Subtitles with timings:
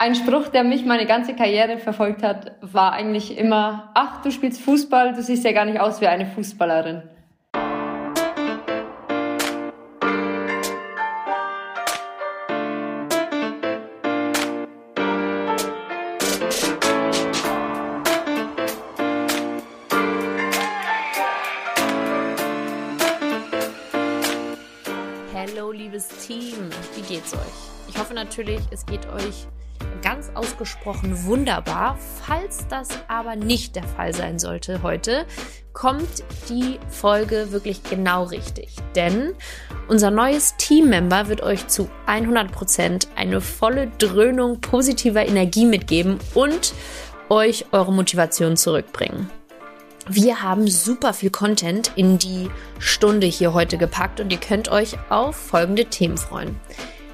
[0.00, 4.60] Ein Spruch, der mich meine ganze Karriere verfolgt hat, war eigentlich immer, ach, du spielst
[4.60, 7.02] Fußball, du siehst ja gar nicht aus wie eine Fußballerin.
[25.34, 26.70] Hallo, liebes Team.
[26.94, 27.40] Wie geht's euch?
[27.88, 29.48] Ich hoffe natürlich, es geht euch
[30.38, 31.98] ausgesprochen wunderbar.
[32.24, 35.26] Falls das aber nicht der Fall sein sollte heute,
[35.72, 38.76] kommt die Folge wirklich genau richtig.
[38.94, 39.34] Denn
[39.88, 46.72] unser neues Teammember wird euch zu 100% eine volle Dröhnung positiver Energie mitgeben und
[47.28, 49.30] euch eure Motivation zurückbringen.
[50.08, 54.96] Wir haben super viel Content in die Stunde hier heute gepackt und ihr könnt euch
[55.10, 56.58] auf folgende Themen freuen.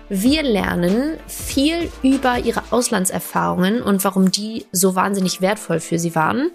[0.09, 6.51] Wir lernen viel über ihre Auslandserfahrungen und warum die so wahnsinnig wertvoll für sie waren.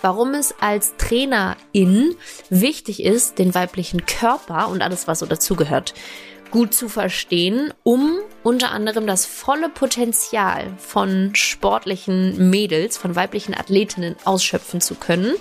[0.00, 2.14] Warum es als Trainerin
[2.50, 5.94] wichtig ist, den weiblichen Körper und alles, was so dazugehört,
[6.50, 14.14] gut zu verstehen, um unter anderem das volle Potenzial von sportlichen Mädels, von weiblichen Athletinnen
[14.24, 15.34] ausschöpfen zu können.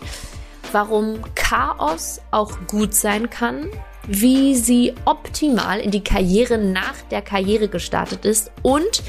[0.72, 3.70] Warum Chaos auch gut sein kann,
[4.07, 9.03] wie sie optimal in die Karriere nach der Karriere gestartet ist und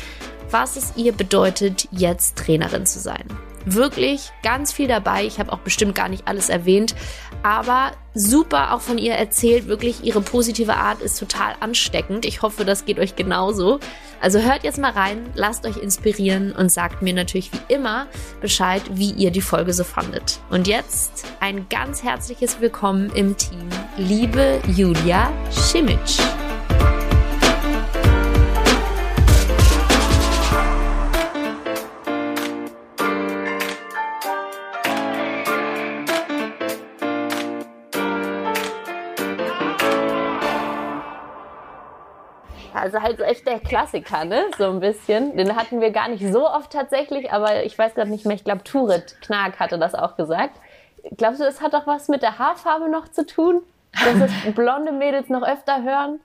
[0.50, 3.24] was es ihr bedeutet, jetzt Trainerin zu sein.
[3.66, 5.24] Wirklich ganz viel dabei.
[5.24, 6.94] Ich habe auch bestimmt gar nicht alles erwähnt,
[7.44, 9.68] aber super auch von ihr erzählt.
[9.68, 12.24] Wirklich ihre positive Art ist total ansteckend.
[12.24, 13.78] Ich hoffe, das geht euch genauso.
[14.20, 18.06] Also hört jetzt mal rein, lasst euch inspirieren und sagt mir natürlich wie immer
[18.40, 20.40] Bescheid, wie ihr die Folge so fandet.
[20.50, 25.98] Und jetzt ein ganz herzliches Willkommen im Team, liebe Julia Schimic.
[42.84, 44.42] Also halt echt der Klassiker, ne?
[44.58, 45.38] So ein bisschen.
[45.38, 48.36] Den hatten wir gar nicht so oft tatsächlich, aber ich weiß gerade nicht mehr.
[48.36, 50.60] Ich glaube, Turit Knag hatte das auch gesagt.
[51.16, 53.62] Glaubst du, das hat doch was mit der Haarfarbe noch zu tun?
[53.92, 56.20] Dass es blonde Mädels noch öfter hören?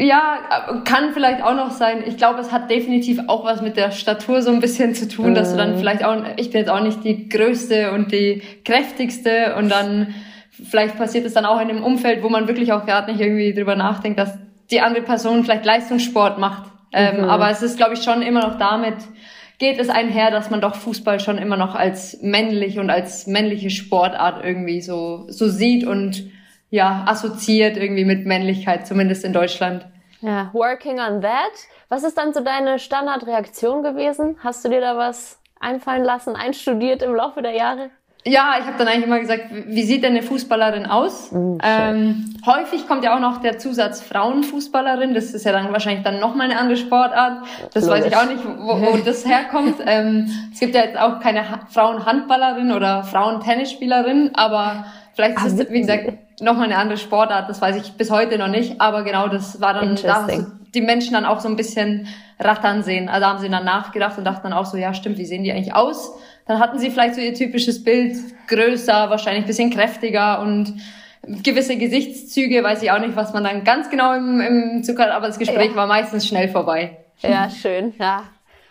[0.00, 2.02] Ja, kann vielleicht auch noch sein.
[2.04, 5.36] Ich glaube, es hat definitiv auch was mit der Statur so ein bisschen zu tun,
[5.36, 5.78] dass du dann mhm.
[5.78, 10.12] vielleicht auch, ich bin jetzt auch nicht die größte und die kräftigste und dann
[10.50, 13.54] vielleicht passiert es dann auch in einem Umfeld, wo man wirklich auch gerade nicht irgendwie
[13.54, 14.36] drüber nachdenkt, dass
[14.70, 16.70] die andere Person vielleicht Leistungssport macht.
[16.92, 17.24] Ähm, mhm.
[17.24, 18.96] Aber es ist, glaube ich, schon immer noch damit,
[19.58, 23.70] geht es einher, dass man doch Fußball schon immer noch als männlich und als männliche
[23.70, 26.30] Sportart irgendwie so, so sieht und
[26.70, 29.86] ja, assoziiert irgendwie mit Männlichkeit, zumindest in Deutschland.
[30.22, 31.52] Ja, working on that.
[31.88, 34.36] Was ist dann so deine Standardreaktion gewesen?
[34.42, 37.90] Hast du dir da was einfallen lassen, einstudiert im Laufe der Jahre?
[38.24, 41.32] Ja, ich habe dann eigentlich immer gesagt, wie sieht denn eine Fußballerin aus?
[41.32, 45.14] Mhm, ähm, häufig kommt ja auch noch der Zusatz Frauenfußballerin.
[45.14, 47.46] Das ist ja dann wahrscheinlich dann noch mal eine andere Sportart.
[47.72, 48.00] Das Logisch.
[48.00, 49.76] weiß ich auch nicht, wo, wo das herkommt.
[49.86, 55.70] ähm, es gibt ja jetzt auch keine ha Frauenhandballerin oder Frauentennisspielerin, aber vielleicht ist es,
[55.70, 57.48] wie gesagt, noch mal eine andere Sportart.
[57.48, 58.80] Das weiß ich bis heute noch nicht.
[58.80, 60.26] Aber genau, das war dann da
[60.74, 62.06] die Menschen dann auch so ein bisschen
[62.38, 63.08] rattern sehen.
[63.08, 65.52] Also haben sie dann nachgedacht und dachten dann auch so, ja stimmt, wie sehen die
[65.52, 66.12] eigentlich aus?
[66.50, 68.16] Dann hatten sie vielleicht so ihr typisches Bild,
[68.48, 70.74] größer, wahrscheinlich bisschen kräftiger und
[71.22, 75.10] gewisse Gesichtszüge, weiß ich auch nicht, was man dann ganz genau im, im Zug hat,
[75.10, 75.76] aber das Gespräch ja.
[75.76, 77.04] war meistens schnell vorbei.
[77.20, 78.24] Ja, schön, ja.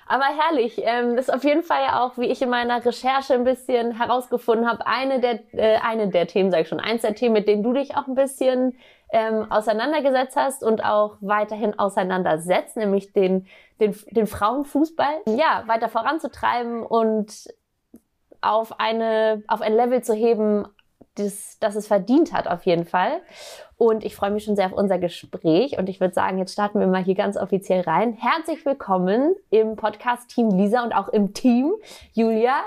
[0.08, 0.82] Aber herrlich.
[0.84, 3.96] Ähm, das ist auf jeden Fall ja auch, wie ich in meiner Recherche ein bisschen
[3.98, 7.48] herausgefunden habe, eine der, äh, eine der Themen, sage ich schon, eins der Themen, mit
[7.48, 8.78] denen du dich auch ein bisschen
[9.14, 13.48] ähm, auseinandergesetzt hast und auch weiterhin auseinandersetzt, nämlich den,
[13.80, 17.48] den, den Frauenfußball, ja, weiter voranzutreiben und
[18.42, 20.68] auf eine, auf ein Level zu heben,
[21.16, 23.22] das, das es verdient hat, auf jeden Fall.
[23.78, 25.78] Und ich freue mich schon sehr auf unser Gespräch.
[25.78, 28.14] Und ich würde sagen, jetzt starten wir mal hier ganz offiziell rein.
[28.14, 31.74] Herzlich willkommen im Podcast-Team Lisa und auch im Team
[32.14, 32.62] Julia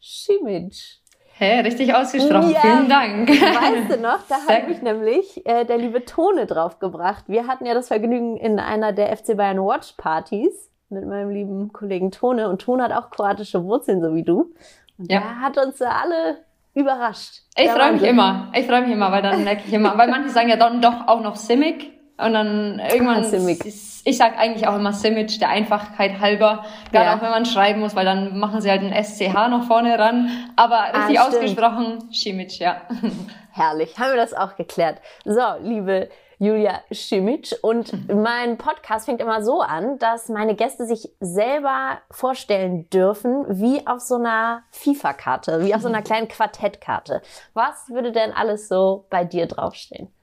[0.00, 1.00] Schimic.
[1.38, 2.50] Hä, hey, richtig ausgesprochen.
[2.50, 3.28] Ja, Vielen Dank.
[3.28, 7.24] Weißt du noch, da hat mich nämlich äh, der liebe Tone draufgebracht.
[7.28, 11.72] Wir hatten ja das Vergnügen in einer der FC Bayern Watch Partys mit meinem lieben
[11.72, 12.48] Kollegen Tone.
[12.48, 14.54] Und Tone hat auch kroatische Wurzeln, so wie du.
[14.98, 15.20] Und ja.
[15.20, 16.38] der hat uns ja alle
[16.74, 17.42] überrascht.
[17.56, 18.52] Ich freue mich immer.
[18.54, 21.08] Ich freue mich immer, weil dann merke ich immer, weil manche sagen ja dann doch
[21.08, 21.92] auch noch Simic.
[22.18, 23.62] Und dann irgendwann, Simic.
[23.66, 27.16] ich sag eigentlich auch immer Simic, der Einfachheit halber, gerade ja.
[27.16, 30.30] auch wenn man schreiben muss, weil dann machen sie halt ein SCH noch vorne ran.
[30.56, 32.80] Aber ah, richtig ah, ausgesprochen, Simic, ja.
[33.52, 34.98] Herrlich, haben wir das auch geklärt.
[35.26, 36.08] So, liebe
[36.38, 37.56] Julia Schimic.
[37.62, 43.86] Und mein Podcast fängt immer so an, dass meine Gäste sich selber vorstellen dürfen, wie
[43.86, 47.22] auf so einer FIFA-Karte, wie auf so einer kleinen Quartettkarte.
[47.54, 50.15] Was würde denn alles so bei dir draufstehen?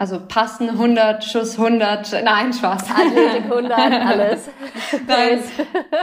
[0.00, 2.88] Also passen 100, Schuss 100, nein, Spaß.
[2.88, 3.72] Athletik 100,
[4.06, 4.48] alles.
[5.08, 5.40] nein,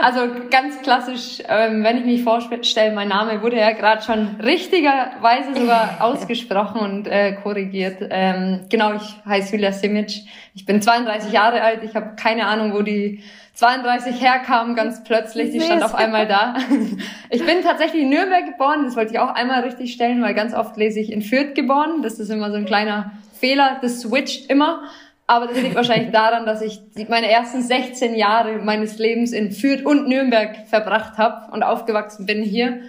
[0.02, 0.20] also
[0.50, 5.96] ganz klassisch, ähm, wenn ich mich vorstelle, mein Name wurde ja gerade schon richtigerweise sogar
[6.00, 8.06] ausgesprochen und äh, korrigiert.
[8.10, 10.24] Ähm, genau, ich heiße Julia Simic.
[10.54, 11.82] Ich bin 32 Jahre alt.
[11.82, 13.22] Ich habe keine Ahnung, wo die
[13.54, 15.52] 32 herkam, ganz plötzlich.
[15.52, 16.56] Die stand auf einmal da.
[17.30, 18.84] Ich bin tatsächlich in Nürnberg geboren.
[18.84, 22.02] Das wollte ich auch einmal richtig stellen, weil ganz oft lese ich in Fürth geboren.
[22.02, 24.82] Das ist immer so ein kleiner Fehler, das switcht immer.
[25.28, 29.84] Aber das liegt wahrscheinlich daran, dass ich meine ersten 16 Jahre meines Lebens in Fürth
[29.84, 32.80] und Nürnberg verbracht habe und aufgewachsen bin hier.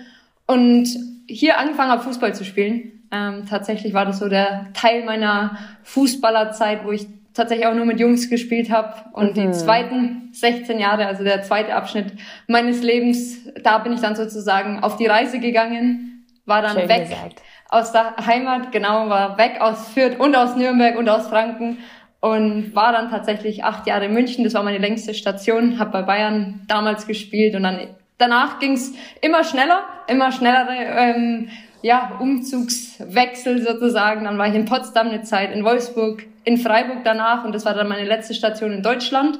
[0.45, 0.87] Und
[1.27, 3.03] hier angefangen habe, Fußball zu spielen.
[3.11, 7.99] Ähm, tatsächlich war das so der Teil meiner Fußballerzeit, wo ich tatsächlich auch nur mit
[7.99, 8.93] Jungs gespielt habe.
[9.13, 9.41] Und mhm.
[9.41, 12.13] die zweiten 16 Jahre, also der zweite Abschnitt
[12.47, 17.09] meines Lebens, da bin ich dann sozusagen auf die Reise gegangen, war dann Schön weg.
[17.09, 21.77] Gesagt aus der Heimat, genau, war weg aus Fürth und aus Nürnberg und aus Franken
[22.19, 24.43] und war dann tatsächlich acht Jahre in München.
[24.43, 27.79] Das war meine längste Station, habe bei Bayern damals gespielt und dann
[28.17, 31.49] danach ging's immer schneller, immer schnellere ähm,
[31.81, 34.25] ja, Umzugswechsel sozusagen.
[34.25, 37.73] Dann war ich in Potsdam eine Zeit, in Wolfsburg, in Freiburg danach und das war
[37.73, 39.39] dann meine letzte Station in Deutschland.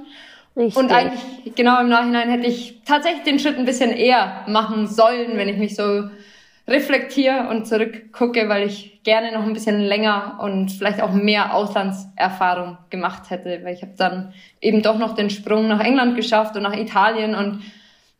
[0.56, 0.76] Richtig.
[0.76, 5.38] Und eigentlich, genau im Nachhinein hätte ich tatsächlich den Schritt ein bisschen eher machen sollen,
[5.38, 6.10] wenn ich mich so
[6.68, 12.78] reflektiere und zurückgucke, weil ich gerne noch ein bisschen länger und vielleicht auch mehr Auslandserfahrung
[12.90, 16.64] gemacht hätte, weil ich habe dann eben doch noch den Sprung nach England geschafft und
[16.64, 17.62] nach Italien und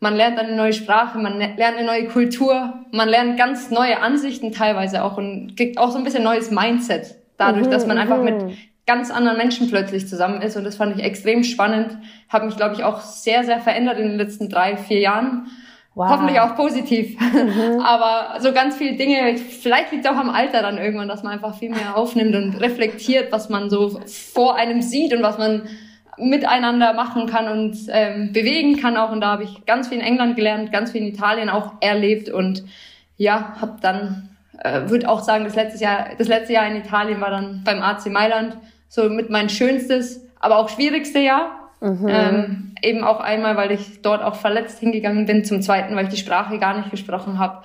[0.00, 4.52] man lernt eine neue Sprache, man lernt eine neue Kultur, man lernt ganz neue Ansichten
[4.52, 8.22] teilweise auch und kriegt auch so ein bisschen neues Mindset dadurch, mhm, dass man einfach
[8.22, 8.56] mit mhm.
[8.86, 11.98] ganz anderen Menschen plötzlich zusammen ist und das fand ich extrem spannend,
[12.30, 15.48] habe mich glaube ich auch sehr sehr verändert in den letzten drei vier Jahren
[15.98, 16.10] Wow.
[16.10, 17.18] Hoffentlich auch positiv.
[17.38, 17.80] Mhm.
[17.80, 21.32] Aber so ganz viele Dinge, vielleicht liegt es auch am Alter dann irgendwann, dass man
[21.32, 24.00] einfach viel mehr aufnimmt und reflektiert, was man so
[24.32, 25.68] vor einem sieht und was man
[26.16, 29.12] miteinander machen kann und ähm, bewegen kann auch.
[29.12, 32.28] Und da habe ich ganz viel in England gelernt, ganz viel in Italien auch erlebt
[32.28, 32.64] und
[33.16, 37.20] ja, habe dann, äh, würde auch sagen, das letzte Jahr, das letzte Jahr in Italien
[37.20, 38.56] war dann beim AC Mailand
[38.88, 41.67] so mit mein schönstes, aber auch schwierigste Jahr.
[41.80, 42.06] Mhm.
[42.08, 46.14] Ähm, eben auch einmal, weil ich dort auch verletzt hingegangen bin, zum zweiten, weil ich
[46.14, 47.62] die Sprache gar nicht gesprochen habe.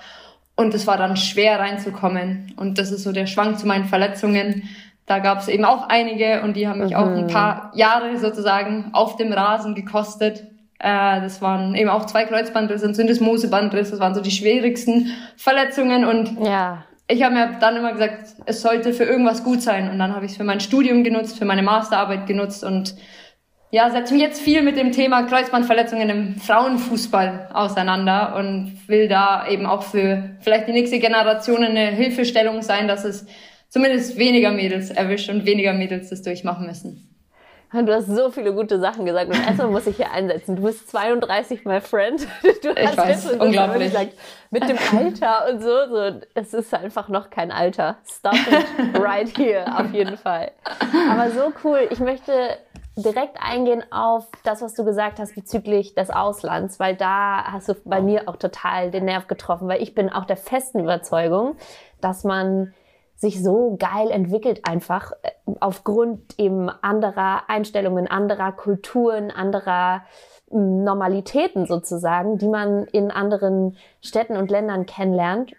[0.56, 2.52] Und es war dann schwer reinzukommen.
[2.56, 4.68] Und das ist so der Schwank zu meinen Verletzungen.
[5.06, 6.96] Da gab es eben auch einige und die haben mich mhm.
[6.96, 7.28] auch ein mhm.
[7.28, 10.44] paar Jahre sozusagen auf dem Rasen gekostet.
[10.78, 13.92] Äh, das waren eben auch zwei Kreuzbandrisse und Syndesmosebandrisse.
[13.92, 16.04] Das waren so die schwierigsten Verletzungen.
[16.04, 16.84] Und ja.
[17.08, 19.90] ich habe mir dann immer gesagt, es sollte für irgendwas gut sein.
[19.90, 22.94] Und dann habe ich es für mein Studium genutzt, für meine Masterarbeit genutzt und
[23.74, 29.48] ja, setze mich jetzt viel mit dem Thema Kreuzbandverletzungen im Frauenfußball auseinander und will da
[29.48, 33.26] eben auch für vielleicht die nächste Generation eine Hilfestellung sein, dass es
[33.68, 37.10] zumindest weniger Mädels erwischt und weniger Mädels das durchmachen müssen.
[37.72, 40.54] Du hast so viele gute Sachen gesagt und erstmal muss ich hier einsetzen.
[40.54, 42.28] Du bist 32, my friend.
[42.62, 43.90] Du hast ich weiß, unglaublich.
[43.90, 44.12] Gesagt,
[44.52, 47.96] mit dem Alter und so, so, es ist einfach noch kein Alter.
[48.06, 50.52] Stop it right here, auf jeden Fall.
[51.10, 51.88] Aber so cool.
[51.90, 52.58] Ich möchte
[52.96, 57.74] direkt eingehen auf das, was du gesagt hast bezüglich des Auslands, weil da hast du
[57.84, 61.56] bei mir auch total den Nerv getroffen, weil ich bin auch der festen Überzeugung,
[62.00, 62.72] dass man
[63.16, 70.02] sich so geil entwickelt einfach äh, aufgrund eben anderer Einstellungen, anderer Kulturen, anderer
[70.50, 75.52] hm, Normalitäten sozusagen, die man in anderen Städten und Ländern kennenlernt.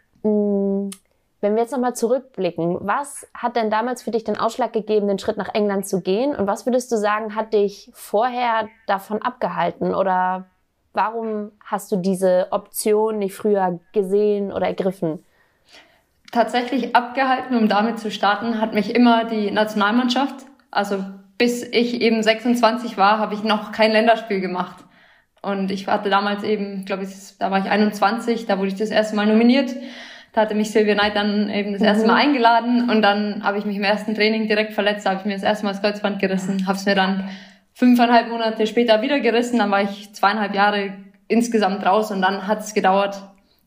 [1.45, 5.19] Wenn wir jetzt nochmal zurückblicken, was hat denn damals für dich den Ausschlag gegeben, den
[5.19, 6.35] Schritt nach England zu gehen?
[6.35, 9.93] Und was würdest du sagen, hat dich vorher davon abgehalten?
[9.93, 10.47] Oder
[10.93, 15.23] warum hast du diese Option nicht früher gesehen oder ergriffen?
[16.31, 20.47] Tatsächlich abgehalten, um damit zu starten, hat mich immer die Nationalmannschaft.
[20.71, 20.97] Also
[21.37, 24.83] bis ich eben 26 war, habe ich noch kein Länderspiel gemacht.
[25.43, 28.89] Und ich hatte damals eben, glaube ich, da war ich 21, da wurde ich das
[28.89, 29.75] erste Mal nominiert
[30.35, 32.29] da hatte mich Silvia Neid dann eben das erste Mal mhm.
[32.29, 35.33] eingeladen und dann habe ich mich im ersten Training direkt verletzt, da habe ich mir
[35.33, 37.29] das erste Mal das Kreuzband gerissen, habe es mir dann
[37.73, 40.93] fünfeinhalb Monate später wieder gerissen, dann war ich zweieinhalb Jahre
[41.29, 43.21] insgesamt raus und dann hat es gedauert.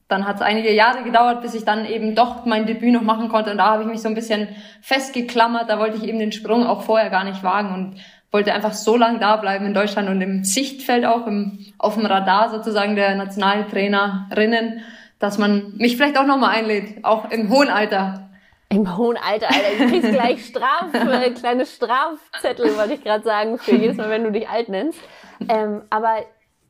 [0.09, 3.29] Dann hat es einige Jahre gedauert, bis ich dann eben doch mein Debüt noch machen
[3.29, 4.49] konnte und da habe ich mich so ein bisschen
[4.83, 8.75] festgeklammert, da wollte ich eben den Sprung auch vorher gar nicht wagen und wollte einfach
[8.75, 12.95] so lange da bleiben in Deutschland und im Sichtfeld auch, im, auf dem Radar sozusagen
[12.95, 14.83] der Nationaltrainerinnen
[15.19, 18.31] dass man mich vielleicht auch nochmal einlädt, auch im hohen Alter.
[18.71, 19.79] Im hohen Alter, Alter.
[19.79, 24.25] Du kriegst gleich Straf, äh, kleine Strafzettel, wollte ich gerade sagen, für jedes Mal, wenn
[24.25, 25.01] du dich alt nennst.
[25.49, 26.19] Ähm, aber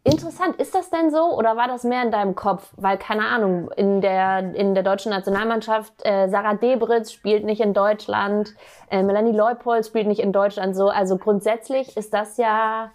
[0.05, 2.73] Interessant, ist das denn so oder war das mehr in deinem Kopf?
[2.77, 7.75] Weil, keine Ahnung, in der, in der deutschen Nationalmannschaft, äh, Sarah Debritz spielt nicht in
[7.75, 8.55] Deutschland,
[8.91, 10.89] äh, Melanie Leupold spielt nicht in Deutschland so.
[10.89, 12.91] Also grundsätzlich ist das ja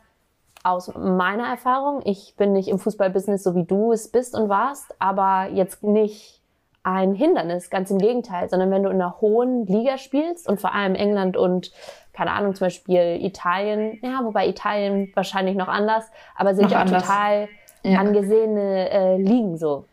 [0.63, 4.95] aus meiner Erfahrung, ich bin nicht im Fußballbusiness so wie du es bist und warst,
[4.99, 6.41] aber jetzt nicht
[6.83, 10.73] ein Hindernis, ganz im Gegenteil, sondern wenn du in einer hohen Liga spielst und vor
[10.73, 11.71] allem England und
[12.13, 16.81] keine Ahnung, zum Beispiel Italien, ja, wobei Italien wahrscheinlich noch anders, aber sind noch ja
[16.81, 17.03] anders.
[17.03, 17.49] total
[17.83, 17.99] ja.
[17.99, 19.85] angesehene äh, Ligen so.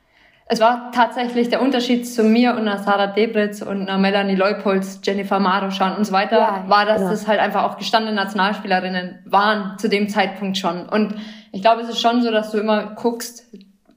[0.52, 5.00] Es war tatsächlich der Unterschied zu mir und einer Sarah Debritz und einer Melanie Leupolz,
[5.00, 7.11] Jennifer Maruschan und so weiter, ja, war, dass genau.
[7.12, 10.88] das halt einfach auch gestandene Nationalspielerinnen waren zu dem Zeitpunkt schon.
[10.88, 11.14] Und
[11.52, 13.45] ich glaube, es ist schon so, dass du immer guckst,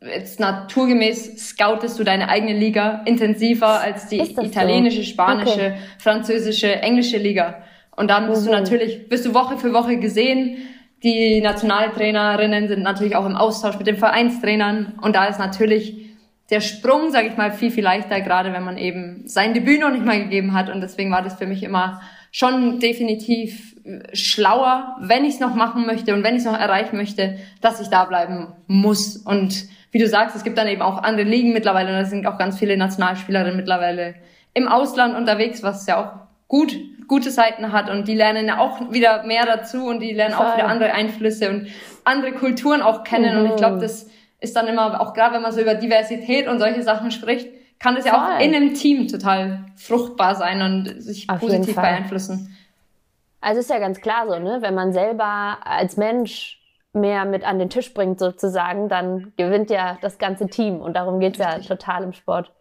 [0.02, 5.10] jetzt naturgemäß scoutest du deine eigene Liga intensiver als die italienische, so?
[5.10, 5.78] spanische, okay.
[5.98, 7.64] französische, englische Liga.
[7.96, 8.46] Und dann bist mhm.
[8.46, 10.58] du natürlich, bist du Woche für Woche gesehen.
[11.02, 15.00] Die Nationaltrainerinnen sind natürlich auch im Austausch mit den Vereinstrainern.
[15.02, 16.13] Und da ist natürlich
[16.54, 19.90] der Sprung, sage ich mal, viel, viel leichter, gerade wenn man eben sein Debüt noch
[19.90, 20.70] nicht mal gegeben hat.
[20.70, 23.76] Und deswegen war das für mich immer schon definitiv
[24.14, 27.82] schlauer, wenn ich es noch machen möchte und wenn ich es noch erreichen möchte, dass
[27.82, 29.18] ich da bleiben muss.
[29.18, 32.28] Und wie du sagst, es gibt dann eben auch andere Ligen mittlerweile und da sind
[32.28, 34.14] auch ganz viele Nationalspielerinnen mittlerweile
[34.54, 36.76] im Ausland unterwegs, was ja auch gut,
[37.08, 40.46] gute Seiten hat und die lernen ja auch wieder mehr dazu und die lernen Voll.
[40.46, 41.68] auch wieder andere Einflüsse und
[42.04, 43.34] andere Kulturen auch kennen.
[43.34, 43.42] Mhm.
[43.42, 44.08] Und ich glaube, das
[44.44, 47.48] ist dann immer, auch gerade wenn man so über Diversität und solche Sachen spricht,
[47.80, 52.56] kann das ja auch in einem Team total fruchtbar sein und sich Auf positiv beeinflussen.
[53.42, 54.60] Also ist ja ganz klar so, ne?
[54.62, 56.62] Wenn man selber als Mensch
[56.94, 61.20] mehr mit an den Tisch bringt sozusagen, dann gewinnt ja das ganze Team und darum
[61.20, 62.52] geht's ja total im Sport.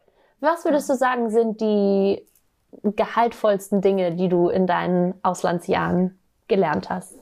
[0.40, 2.26] Was würdest du sagen, sind die
[2.82, 7.14] gehaltvollsten Dinge, die du in deinen Auslandsjahren gelernt hast?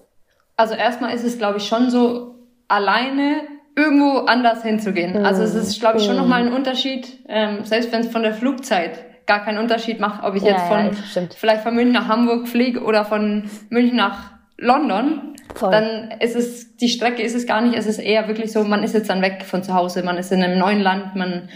[0.56, 2.36] Also erstmal ist es, glaube ich, schon so,
[2.68, 3.42] alleine
[3.76, 5.22] irgendwo anders hinzugehen.
[5.22, 5.24] Mm.
[5.24, 6.18] Also es ist, glaube ich, schon mm.
[6.18, 10.34] nochmal ein Unterschied, ähm, selbst wenn es von der Flugzeit gar keinen Unterschied macht, ob
[10.34, 14.32] ich ja, jetzt von ja, vielleicht von München nach Hamburg fliege oder von München nach
[14.58, 15.70] London, Voll.
[15.70, 18.82] dann ist es die Strecke ist es gar nicht, es ist eher wirklich so, man
[18.82, 21.48] ist jetzt dann weg von zu Hause, man ist in einem neuen Land, man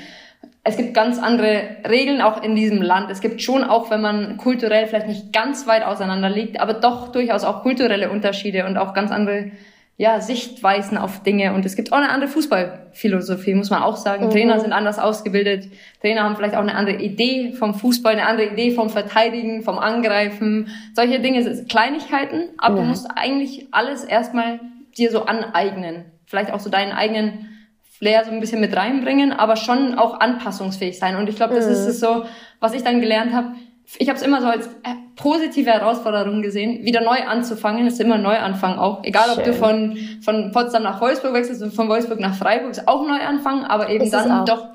[0.66, 3.10] es gibt ganz andere Regeln auch in diesem Land.
[3.10, 7.08] Es gibt schon auch, wenn man kulturell vielleicht nicht ganz weit auseinander liegt, aber doch
[7.08, 9.50] durchaus auch kulturelle Unterschiede und auch ganz andere
[9.96, 11.54] ja, Sichtweisen auf Dinge.
[11.54, 14.26] Und es gibt auch eine andere Fußballphilosophie, muss man auch sagen.
[14.26, 14.30] Mhm.
[14.30, 15.68] Trainer sind anders ausgebildet.
[16.00, 19.78] Trainer haben vielleicht auch eine andere Idee vom Fußball, eine andere Idee vom Verteidigen, vom
[19.78, 20.68] Angreifen.
[20.94, 22.82] Solche Dinge sind Kleinigkeiten, aber ja.
[22.82, 24.60] du musst eigentlich alles erstmal
[24.96, 26.06] dir so aneignen.
[26.26, 27.50] Vielleicht auch so deinen eigenen
[27.82, 31.14] Flair so ein bisschen mit reinbringen, aber schon auch anpassungsfähig sein.
[31.14, 31.72] Und ich glaube, das mhm.
[31.72, 32.24] ist es so,
[32.58, 33.54] was ich dann gelernt habe.
[33.98, 37.86] Ich habe es immer so als äh, positive Herausforderung gesehen, wieder neu anzufangen.
[37.86, 39.04] ist immer Neuanfang auch.
[39.04, 39.38] Egal, Schön.
[39.38, 43.06] ob du von, von Potsdam nach Wolfsburg wechselst und von Wolfsburg nach Freiburg, ist auch
[43.06, 44.68] Neuanfang, aber eben ist dann doch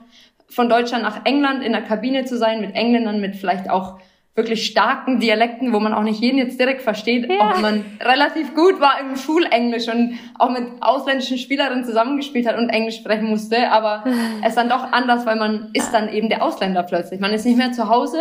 [0.50, 4.00] von Deutschland nach England in der Kabine zu sein, mit Engländern, mit vielleicht auch
[4.36, 7.52] wirklich starken Dialekten, wo man auch nicht jeden jetzt direkt versteht, ja.
[7.52, 12.70] ob man relativ gut war im Schulenglisch und auch mit ausländischen Spielerinnen zusammengespielt hat und
[12.70, 14.06] Englisch sprechen musste, aber
[14.42, 17.20] es ist dann doch anders, weil man ist dann eben der Ausländer plötzlich.
[17.20, 18.20] Man ist nicht mehr zu Hause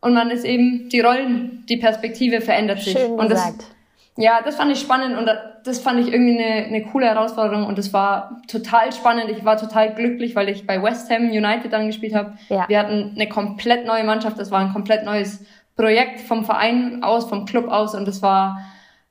[0.00, 2.92] und man ist eben die Rollen, die Perspektive verändert sich.
[2.92, 3.54] Schön und das,
[4.16, 5.28] ja, das fand ich spannend und
[5.64, 9.30] das fand ich irgendwie eine, eine coole Herausforderung und das war total spannend.
[9.30, 12.34] Ich war total glücklich, weil ich bei West Ham United dann gespielt habe.
[12.48, 12.68] Ja.
[12.68, 15.44] Wir hatten eine komplett neue Mannschaft, das war ein komplett neues
[15.76, 18.58] Projekt vom Verein aus, vom Club aus und es war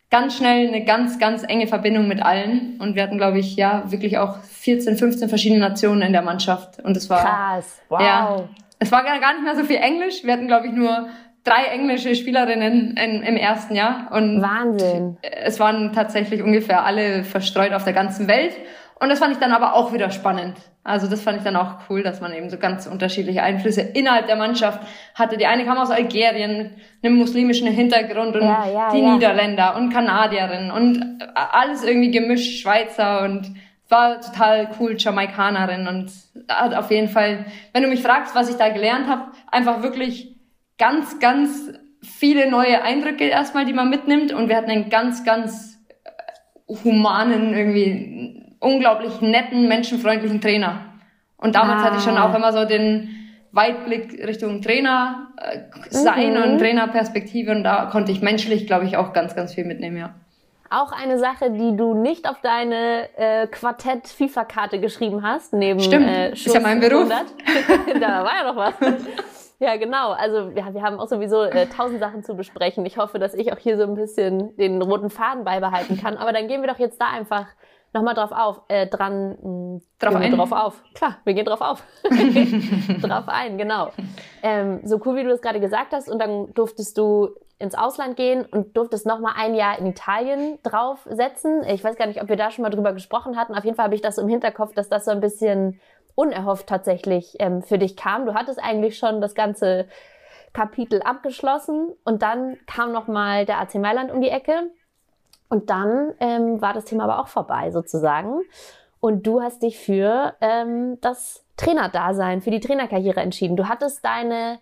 [0.09, 3.83] ganz schnell eine ganz, ganz enge Verbindung mit allen und wir hatten, glaube ich, ja,
[3.91, 8.01] wirklich auch 14, 15 verschiedene Nationen in der Mannschaft und es war krass, wow.
[8.01, 8.49] Ja,
[8.79, 10.23] es war gar nicht mehr so viel Englisch.
[10.23, 11.09] Wir hatten, glaube ich, nur
[11.43, 15.17] drei englische Spielerinnen in, im ersten Jahr und Wahnsinn.
[15.21, 18.53] Es waren tatsächlich ungefähr alle verstreut auf der ganzen Welt
[18.99, 20.57] und das fand ich dann aber auch wieder spannend.
[20.83, 24.27] Also das fand ich dann auch cool, dass man eben so ganz unterschiedliche Einflüsse innerhalb
[24.27, 24.79] der Mannschaft
[25.15, 25.37] hatte.
[25.37, 26.71] Die eine kam aus Algerien mit
[27.03, 29.13] einem muslimischen Hintergrund und ja, ja, die ja.
[29.13, 33.53] Niederländer und Kanadierin und alles irgendwie gemischt, Schweizer und
[33.89, 36.11] war total cool, Jamaikanerin und
[36.49, 40.35] hat auf jeden Fall, wenn du mich fragst, was ich da gelernt habe, einfach wirklich
[40.77, 45.79] ganz, ganz viele neue Eindrücke erstmal, die man mitnimmt und wir hatten einen ganz, ganz
[46.67, 50.93] humanen irgendwie unglaublich netten, menschenfreundlichen Trainer.
[51.37, 51.85] Und damals ah.
[51.85, 53.09] hatte ich schon auch immer so den
[53.51, 56.43] Weitblick Richtung Trainer äh, sein mhm.
[56.43, 60.15] und Trainerperspektive und da konnte ich menschlich, glaube ich, auch ganz, ganz viel mitnehmen, ja.
[60.69, 66.31] Auch eine Sache, die du nicht auf deine äh, Quartett-FIFA-Karte geschrieben hast, neben Stimmt, äh,
[66.33, 67.09] ist ja mein Beruf.
[67.99, 68.73] da war ja noch was.
[69.59, 70.11] Ja, genau.
[70.11, 72.85] Also ja, wir haben auch sowieso äh, tausend Sachen zu besprechen.
[72.85, 76.15] Ich hoffe, dass ich auch hier so ein bisschen den roten Faden beibehalten kann.
[76.15, 77.47] Aber dann gehen wir doch jetzt da einfach
[77.91, 80.31] nochmal drauf auf, äh, dran, mh, hm, drauf, ein.
[80.35, 80.83] drauf auf.
[80.93, 81.83] Klar, wir gehen drauf auf.
[83.01, 83.89] drauf ein, genau.
[84.43, 86.07] Ähm, so cool, wie du es gerade gesagt hast.
[86.07, 91.63] Und dann durftest du ins Ausland gehen und durftest nochmal ein Jahr in Italien draufsetzen.
[91.63, 93.55] Ich weiß gar nicht, ob wir da schon mal drüber gesprochen hatten.
[93.55, 95.79] Auf jeden Fall habe ich das so im Hinterkopf, dass das so ein bisschen
[96.13, 98.25] unerhofft tatsächlich ähm, für dich kam.
[98.25, 99.87] Du hattest eigentlich schon das ganze
[100.53, 104.71] Kapitel abgeschlossen und dann kam noch mal der AC Mailand um die Ecke
[105.49, 108.41] und dann ähm, war das Thema aber auch vorbei sozusagen
[108.99, 113.55] und du hast dich für ähm, das Trainerdasein, für die Trainerkarriere entschieden.
[113.55, 114.59] Du hattest deine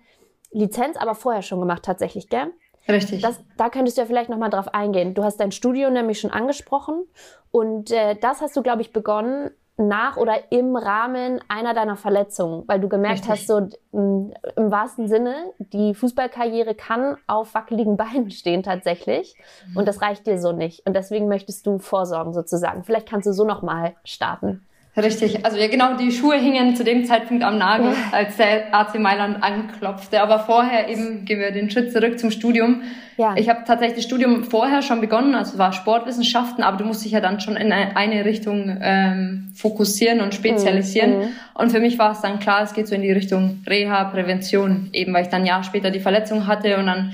[0.52, 2.52] Lizenz aber vorher schon gemacht tatsächlich, gell?
[2.88, 3.22] Richtig.
[3.22, 5.14] Das, da könntest du ja vielleicht noch mal drauf eingehen.
[5.14, 7.04] Du hast dein Studio nämlich schon angesprochen
[7.52, 12.64] und äh, das hast du, glaube ich, begonnen nach oder im Rahmen einer deiner Verletzungen,
[12.66, 13.32] weil du gemerkt Richtig.
[13.32, 19.36] hast, so im wahrsten Sinne, die Fußballkarriere kann auf wackeligen Beinen stehen tatsächlich
[19.70, 19.78] mhm.
[19.78, 22.84] und das reicht dir so nicht und deswegen möchtest du vorsorgen sozusagen.
[22.84, 24.66] Vielleicht kannst du so noch mal starten.
[24.98, 28.98] Richtig, also ja genau, die Schuhe hingen zu dem Zeitpunkt am Nagel, als der AC
[28.98, 30.22] Mailand anklopfte.
[30.22, 32.84] Aber vorher eben, gehen wir den Schritt zurück zum Studium.
[33.18, 33.36] Ja.
[33.36, 37.12] Ich habe tatsächlich das Studium vorher schon begonnen, also war Sportwissenschaften, aber du musst dich
[37.12, 41.20] ja dann schon in eine Richtung ähm, fokussieren und spezialisieren.
[41.20, 41.28] Mhm.
[41.56, 44.90] Und für mich war es dann klar, es geht so in die Richtung Reha, Prävention,
[44.94, 47.12] eben weil ich dann ein Jahr später die Verletzung hatte und dann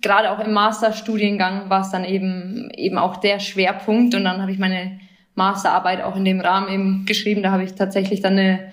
[0.00, 4.52] gerade auch im Masterstudiengang war es dann eben eben auch der Schwerpunkt und dann habe
[4.52, 4.98] ich meine
[5.38, 7.42] Masterarbeit auch in dem Rahmen eben geschrieben.
[7.42, 8.70] Da habe ich tatsächlich dann eine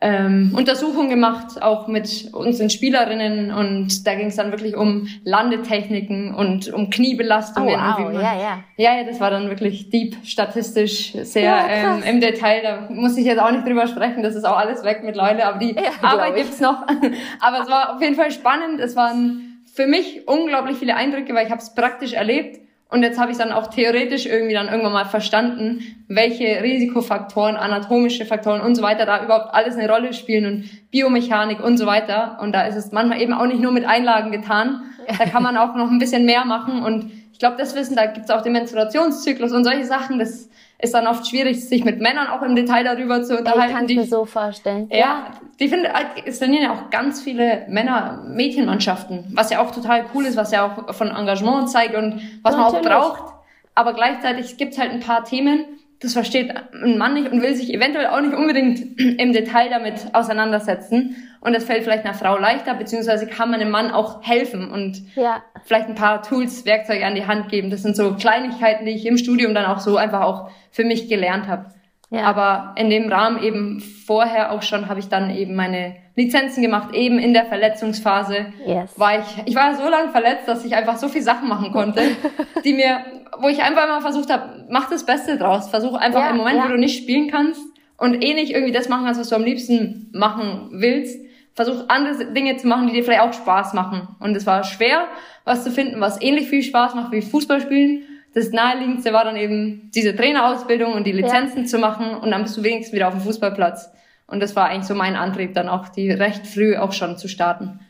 [0.00, 6.34] ähm, Untersuchung gemacht, auch mit unseren Spielerinnen und da ging es dann wirklich um Landetechniken
[6.34, 7.74] und um Kniebelastungen.
[7.74, 8.12] Oh, wow.
[8.12, 8.64] ja, ja.
[8.76, 12.62] ja, ja, das war dann wirklich deep, statistisch sehr ja, ähm, im Detail.
[12.62, 15.58] Da muss ich jetzt auch nicht drüber sprechen, das ist auch alles weg mittlerweile, aber
[15.58, 16.82] die ja, Arbeit gibt's noch.
[17.40, 18.80] aber es war auf jeden Fall spannend.
[18.80, 23.18] Es waren für mich unglaublich viele Eindrücke, weil ich habe es praktisch erlebt und jetzt
[23.18, 28.76] habe ich dann auch theoretisch irgendwie dann irgendwann mal verstanden, welche Risikofaktoren, anatomische Faktoren und
[28.76, 32.38] so weiter da überhaupt alles eine Rolle spielen und Biomechanik und so weiter.
[32.40, 34.82] Und da ist es manchmal eben auch nicht nur mit Einlagen getan.
[35.18, 36.82] Da kann man auch noch ein bisschen mehr machen.
[36.82, 40.20] Und ich glaube, das Wissen, da gibt es auch den Menstruationszyklus und solche Sachen.
[40.20, 43.70] Das ist dann oft schwierig, sich mit Männern auch im Detail darüber zu unterhalten.
[43.70, 44.88] Ich kann es mir so vorstellen.
[44.90, 45.30] Ja, ja.
[45.58, 45.86] die finden,
[46.26, 50.52] es trainieren ja auch ganz viele Männer, Mädchenmannschaften, was ja auch total cool ist, was
[50.52, 53.34] ja auch von Engagement zeigt und was ja, man auch braucht.
[53.74, 55.64] Aber gleichzeitig gibt es halt ein paar Themen,
[56.00, 59.94] das versteht ein Mann nicht und will sich eventuell auch nicht unbedingt im Detail damit
[60.12, 61.16] auseinandersetzen.
[61.40, 65.00] Und das fällt vielleicht einer Frau leichter, beziehungsweise kann man einem Mann auch helfen und
[65.14, 65.42] ja.
[65.64, 67.70] vielleicht ein paar Tools, Werkzeuge an die Hand geben.
[67.70, 71.08] Das sind so Kleinigkeiten, die ich im Studium dann auch so einfach auch für mich
[71.08, 71.66] gelernt habe.
[72.10, 72.22] Ja.
[72.22, 76.94] Aber in dem Rahmen eben vorher auch schon habe ich dann eben meine Lizenzen gemacht,
[76.94, 78.52] eben in der Verletzungsphase.
[78.64, 78.98] Yes.
[78.98, 82.02] War ich, ich war so lange verletzt, dass ich einfach so viel Sachen machen konnte,
[82.64, 83.00] die mir,
[83.38, 85.68] wo ich einfach mal versucht habe, mach das Beste draus.
[85.68, 86.64] Versuch einfach ja, im Moment, ja.
[86.64, 87.60] wo du nicht spielen kannst
[87.98, 91.18] und eh nicht irgendwie das machen kannst, was du am liebsten machen willst,
[91.54, 94.08] versuch andere Dinge zu machen, die dir vielleicht auch Spaß machen.
[94.20, 95.08] Und es war schwer,
[95.44, 98.04] was zu finden, was ähnlich viel Spaß macht wie Fußball spielen
[98.36, 101.64] das naheliegendste war dann eben diese Trainerausbildung und die Lizenzen ja.
[101.64, 103.90] zu machen und dann bist du wenigstens wieder auf dem Fußballplatz.
[104.26, 107.28] Und das war eigentlich so mein Antrieb, dann auch die recht früh auch schon zu
[107.28, 107.80] starten.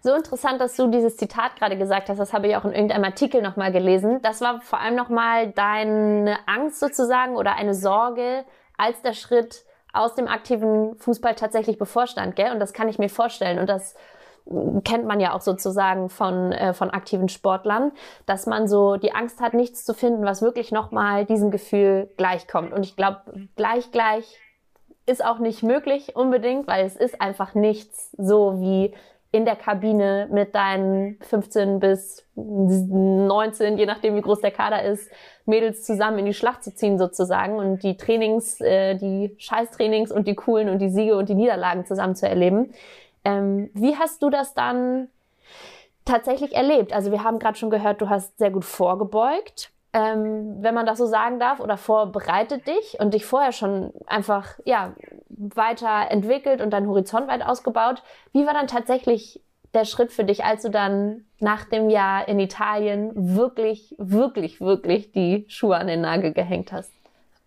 [0.00, 2.16] So interessant, dass du dieses Zitat gerade gesagt hast.
[2.16, 4.20] Das habe ich auch in irgendeinem Artikel nochmal gelesen.
[4.22, 8.46] Das war vor allem nochmal deine Angst sozusagen oder eine Sorge,
[8.78, 12.52] als der Schritt aus dem aktiven Fußball tatsächlich bevorstand, gell?
[12.52, 13.58] Und das kann ich mir vorstellen.
[13.58, 13.94] Und das
[14.84, 17.92] kennt man ja auch sozusagen von, äh, von aktiven Sportlern,
[18.26, 22.72] dass man so die Angst hat, nichts zu finden, was wirklich nochmal diesem Gefühl gleichkommt.
[22.72, 23.20] Und ich glaube,
[23.56, 24.38] gleich, gleich
[25.06, 28.94] ist auch nicht möglich unbedingt, weil es ist einfach nichts so wie
[29.32, 35.08] in der Kabine mit deinen 15 bis 19, je nachdem wie groß der Kader ist,
[35.46, 40.26] Mädels zusammen in die Schlacht zu ziehen sozusagen und die Trainings, äh, die Scheißtrainings und
[40.26, 42.72] die coolen und die Siege und die Niederlagen zusammen zu erleben.
[43.24, 45.08] Ähm, wie hast du das dann
[46.04, 46.92] tatsächlich erlebt?
[46.92, 50.98] Also wir haben gerade schon gehört, du hast sehr gut vorgebeugt, ähm, wenn man das
[50.98, 54.94] so sagen darf, oder vorbereitet dich und dich vorher schon einfach ja
[55.28, 58.02] weiterentwickelt und deinen Horizont weit ausgebaut.
[58.32, 59.40] Wie war dann tatsächlich
[59.74, 65.12] der Schritt für dich, als du dann nach dem Jahr in Italien wirklich, wirklich, wirklich
[65.12, 66.92] die Schuhe an den Nagel gehängt hast?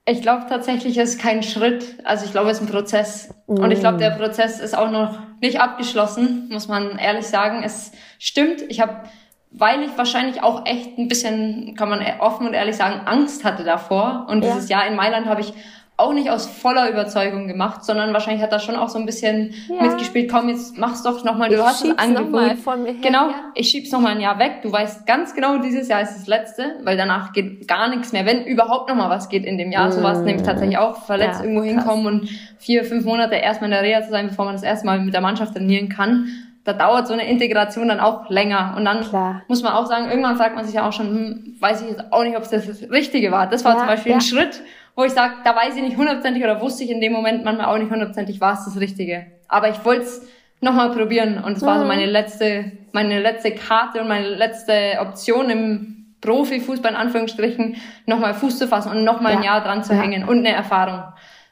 [0.05, 1.97] Ich glaube tatsächlich ist kein Schritt.
[2.03, 3.33] Also ich glaube, es ist ein Prozess.
[3.47, 3.59] Mm.
[3.59, 4.19] Und ich glaube, der mm.
[4.19, 7.63] Prozess ist auch noch nicht abgeschlossen, muss man ehrlich sagen.
[7.63, 8.63] Es stimmt.
[8.69, 9.03] Ich habe,
[9.51, 13.65] weil ich wahrscheinlich auch echt ein bisschen, kann man offen und ehrlich sagen, Angst hatte
[13.65, 14.25] davor.
[14.29, 14.53] Und ja.
[14.53, 15.53] dieses Jahr in Mailand habe ich
[15.95, 19.53] auch nicht aus voller Überzeugung gemacht, sondern wahrscheinlich hat das schon auch so ein bisschen
[19.69, 19.83] ja.
[19.83, 20.29] mitgespielt.
[20.31, 21.49] Komm, jetzt mach's doch nochmal.
[21.49, 22.57] Du ich hast das Angebot.
[23.01, 23.35] genau, her.
[23.53, 24.63] ich schieb's nochmal ein Jahr weg.
[24.63, 28.25] Du weißt ganz genau, dieses Jahr ist das letzte, weil danach geht gar nichts mehr.
[28.25, 29.89] Wenn überhaupt nochmal was geht in dem Jahr.
[29.89, 29.91] Mm.
[29.91, 31.03] So war es nämlich tatsächlich auch.
[31.05, 34.45] Verletzt ja, irgendwo hinkommen und vier, fünf Monate erstmal in der Reha zu sein, bevor
[34.45, 36.27] man das erste Mal mit der Mannschaft trainieren kann
[36.63, 38.75] da dauert so eine Integration dann auch länger.
[38.77, 39.41] Und dann Klar.
[39.47, 42.11] muss man auch sagen, irgendwann sagt man sich ja auch schon, hm, weiß ich jetzt
[42.11, 43.47] auch nicht, ob es das Richtige war.
[43.47, 44.17] Das war ja, zum Beispiel ja.
[44.17, 44.61] ein Schritt,
[44.95, 47.67] wo ich sage, da weiß ich nicht hundertprozentig oder wusste ich in dem Moment manchmal
[47.67, 49.25] auch nicht hundertprozentig, war es das Richtige.
[49.47, 50.27] Aber ich wollte es
[50.61, 51.65] nochmal probieren und es mhm.
[51.67, 51.89] war so mhm.
[51.89, 57.75] meine letzte, meine letzte Karte und meine letzte Option im Profifußball in Anführungsstrichen,
[58.05, 59.37] nochmal Fuß zu fassen und nochmal ja.
[59.39, 61.03] ein Jahr dran zu hängen und eine Erfahrung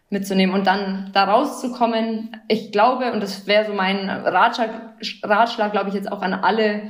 [0.09, 2.37] mitzunehmen und dann da rauszukommen.
[2.47, 4.69] Ich glaube, und das wäre so mein Ratschlag,
[5.23, 6.83] Ratschlag, glaube ich, jetzt auch an alle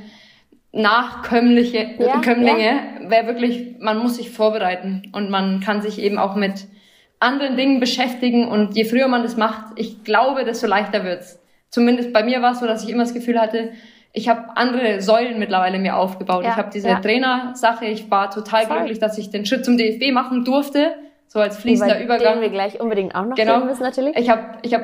[0.72, 2.64] Nachkömmliche, ja, Kömmlinge,
[3.02, 3.10] ja.
[3.10, 6.66] wäre wirklich, man muss sich vorbereiten und man kann sich eben auch mit
[7.20, 11.40] anderen Dingen beschäftigen und je früher man das macht, ich glaube, desto leichter wird's.
[11.68, 13.72] Zumindest bei mir war es so, dass ich immer das Gefühl hatte,
[14.12, 16.44] ich habe andere Säulen mittlerweile mir aufgebaut.
[16.44, 17.00] Ja, ich habe diese ja.
[17.00, 18.76] Trainersache, ich war total Voll.
[18.78, 20.94] glücklich, dass ich den Schritt zum DFB machen durfte,
[21.32, 22.34] so als fließender Über Übergang.
[22.34, 23.64] Den wir gleich unbedingt auch noch genau.
[23.64, 24.14] müssen natürlich.
[24.18, 24.82] Ich habe ich hab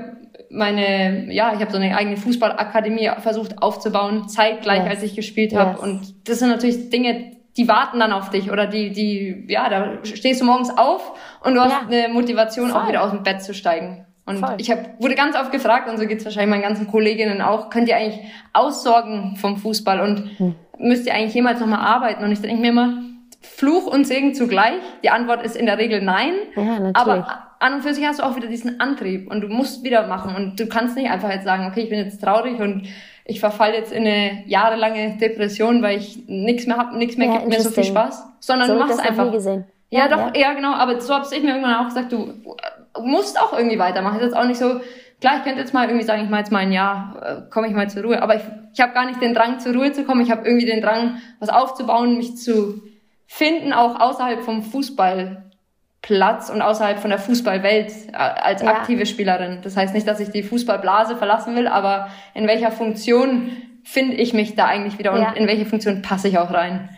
[0.48, 4.88] meine, ja, ich habe so eine eigene Fußballakademie versucht aufzubauen, zeitgleich, yes.
[4.88, 5.72] als ich gespielt habe.
[5.72, 5.80] Yes.
[5.80, 9.98] Und das sind natürlich Dinge, die warten dann auf dich oder die, die, ja, da
[10.04, 11.12] stehst du morgens auf
[11.44, 11.86] und du hast ja.
[11.86, 12.80] eine Motivation, Voll.
[12.80, 14.06] auch wieder aus dem Bett zu steigen.
[14.24, 14.54] Und Voll.
[14.56, 17.90] ich hab, wurde ganz oft gefragt, und so geht's wahrscheinlich meinen ganzen Kolleginnen auch, könnt
[17.90, 18.20] ihr eigentlich
[18.54, 20.54] aussorgen vom Fußball und hm.
[20.78, 22.24] müsst ihr eigentlich jemals nochmal arbeiten?
[22.24, 23.02] Und ich denke mir immer,
[23.48, 24.74] Fluch und Segen zugleich.
[25.02, 26.32] Die Antwort ist in der Regel nein.
[26.56, 26.96] Ja, natürlich.
[26.96, 30.06] Aber an und für sich hast du auch wieder diesen Antrieb und du musst wieder
[30.06, 32.86] machen und du kannst nicht einfach jetzt sagen, okay, ich bin jetzt traurig und
[33.24, 37.36] ich verfall jetzt in eine jahrelange Depression, weil ich nichts mehr hab, nichts mehr ja,
[37.36, 39.32] gibt mir so viel Spaß, sondern so du machst einfach.
[39.90, 40.52] Ja, ja, doch, ja.
[40.52, 42.32] genau, aber so hab's ich mir irgendwann auch gesagt, du
[43.00, 44.18] musst auch irgendwie weitermachen.
[44.18, 44.80] ist jetzt auch nicht so,
[45.20, 47.68] klar, ich könnte jetzt mal irgendwie sagen, ich mache jetzt mal ein Jahr, äh, komme
[47.68, 50.04] ich mal zur Ruhe, aber ich, ich habe gar nicht den Drang zur Ruhe zu
[50.04, 52.82] kommen, ich habe irgendwie den Drang, was aufzubauen, mich zu
[53.28, 55.44] finden, auch außerhalb vom Fußball
[56.02, 58.68] Platz und außerhalb von der Fußballwelt äh, als ja.
[58.68, 59.60] aktive Spielerin.
[59.62, 63.50] Das heißt nicht, dass ich die Fußballblase verlassen will, aber in welcher Funktion
[63.84, 65.32] finde ich mich da eigentlich wieder und ja.
[65.32, 66.88] in welche Funktion passe ich auch rein?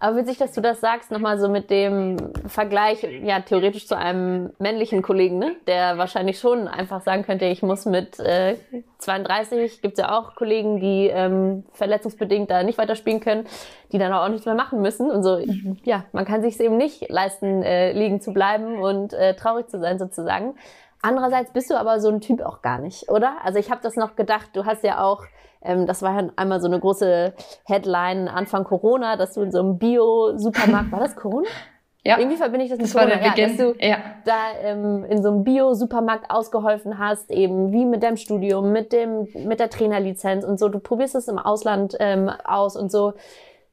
[0.00, 4.50] Aber witzig, dass du das sagst, nochmal so mit dem Vergleich, ja, theoretisch zu einem
[4.58, 5.56] männlichen Kollegen, ne?
[5.66, 8.56] der wahrscheinlich schon einfach sagen könnte, ich muss mit äh,
[8.98, 13.46] 32, gibt's ja auch Kollegen, die ähm, verletzungsbedingt da nicht weiterspielen können,
[13.90, 15.10] die dann auch nichts mehr machen müssen.
[15.10, 15.78] Und so, mhm.
[15.82, 19.80] ja, man kann sich eben nicht leisten, äh, liegen zu bleiben und äh, traurig zu
[19.80, 20.54] sein sozusagen.
[21.02, 23.36] Andererseits bist du aber so ein Typ auch gar nicht, oder?
[23.44, 25.24] Also ich habe das noch gedacht, du hast ja auch
[25.62, 27.32] ähm, das war ja einmal so eine große
[27.64, 31.48] Headline Anfang Corona, dass du in so einem Bio-Supermarkt, war das Corona?
[32.04, 32.16] Ja.
[32.18, 33.58] Irgendwie verbinde ich das mit das Corona, war der Beginn.
[33.58, 33.96] Ja, dass du ja.
[34.24, 39.28] da ähm, in so einem Bio-Supermarkt ausgeholfen hast, eben wie mit deinem Studium, mit dem,
[39.34, 40.68] mit der Trainerlizenz und so.
[40.68, 43.12] Du probierst es im Ausland ähm, aus und so.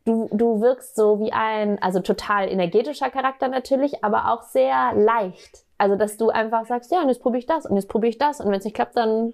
[0.03, 5.63] Du, du wirkst so wie ein, also total energetischer Charakter natürlich, aber auch sehr leicht.
[5.77, 8.17] Also, dass du einfach sagst, ja, und jetzt probiere ich das und jetzt probiere ich
[8.17, 9.33] das und wenn es nicht klappt, dann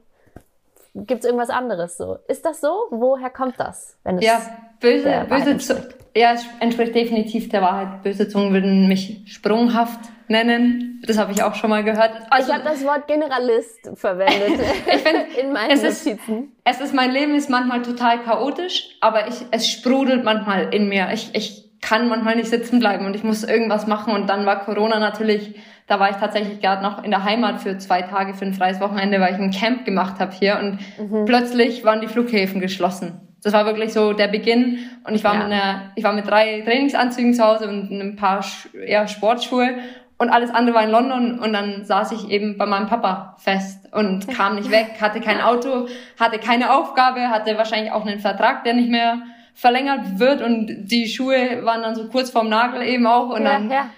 [0.94, 2.18] Gibt es irgendwas anderes so?
[2.28, 2.88] Ist das so?
[2.90, 3.98] Woher kommt das?
[4.04, 4.42] Wenn es ja,
[4.80, 8.04] böse, böse Zungen, ja, es entspricht definitiv der Wahrheit.
[8.04, 11.02] Böse Zungen würden mich sprunghaft nennen.
[11.08, 12.12] Das habe ich auch schon mal gehört.
[12.30, 16.52] Also, ich habe das Wort Generalist verwendet ich finde in meinen es Notizen.
[16.66, 20.90] Ist, es ist, mein Leben ist manchmal total chaotisch, aber ich, es sprudelt manchmal in
[20.90, 21.10] mir.
[21.14, 24.60] Ich, ich kann manchmal nicht sitzen bleiben und ich muss irgendwas machen und dann war
[24.64, 25.56] Corona natürlich
[25.92, 28.80] da war ich tatsächlich gerade noch in der Heimat für zwei Tage für ein freies
[28.80, 31.26] Wochenende, weil ich ein Camp gemacht habe hier und mhm.
[31.26, 33.20] plötzlich waren die Flughäfen geschlossen.
[33.44, 35.40] Das war wirklich so der Beginn und ich war ja.
[35.40, 38.46] mit einer, ich war mit drei Trainingsanzügen zu Hause und ein paar
[38.88, 39.80] ja, Sportschuhe
[40.18, 43.90] und alles andere war in London und dann saß ich eben bei meinem Papa fest
[43.92, 48.64] und kam nicht weg, hatte kein Auto, hatte keine Aufgabe, hatte wahrscheinlich auch einen Vertrag,
[48.64, 49.18] der nicht mehr
[49.62, 53.54] verlängert wird und die Schuhe waren dann so kurz vorm Nagel eben auch und ja,
[53.54, 53.90] dann ja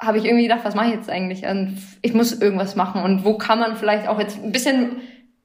[0.00, 1.44] habe ich irgendwie gedacht, was mache ich jetzt eigentlich?
[1.44, 3.02] Und ich muss irgendwas machen.
[3.02, 4.98] Und wo kann man vielleicht auch jetzt ein bisschen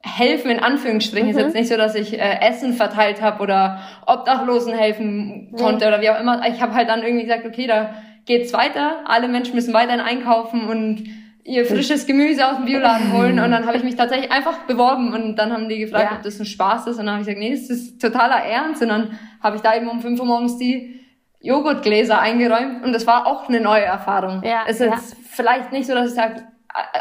[0.03, 1.29] helfen, in Anführungsstrichen.
[1.29, 1.37] Mhm.
[1.37, 5.93] Ist jetzt nicht so, dass ich äh, Essen verteilt habe oder Obdachlosen helfen konnte mhm.
[5.93, 6.47] oder wie auch immer.
[6.47, 9.01] Ich habe halt dann irgendwie gesagt, okay, da geht's weiter.
[9.05, 11.07] Alle Menschen müssen weiterhin einkaufen und
[11.43, 13.39] ihr frisches Gemüse aus dem Bioladen holen.
[13.39, 16.17] Und dann habe ich mich tatsächlich einfach beworben und dann haben die gefragt, ja.
[16.17, 16.99] ob das ein Spaß ist.
[16.99, 18.81] Und dann habe ich gesagt, nee, das ist totaler Ernst.
[18.81, 21.03] Und dann habe ich da eben um fünf Uhr morgens die
[21.43, 24.41] Joghurtgläser eingeräumt und das war auch eine neue Erfahrung.
[24.43, 25.17] Ja, es ist ja.
[25.29, 26.47] vielleicht nicht so, dass ich sage,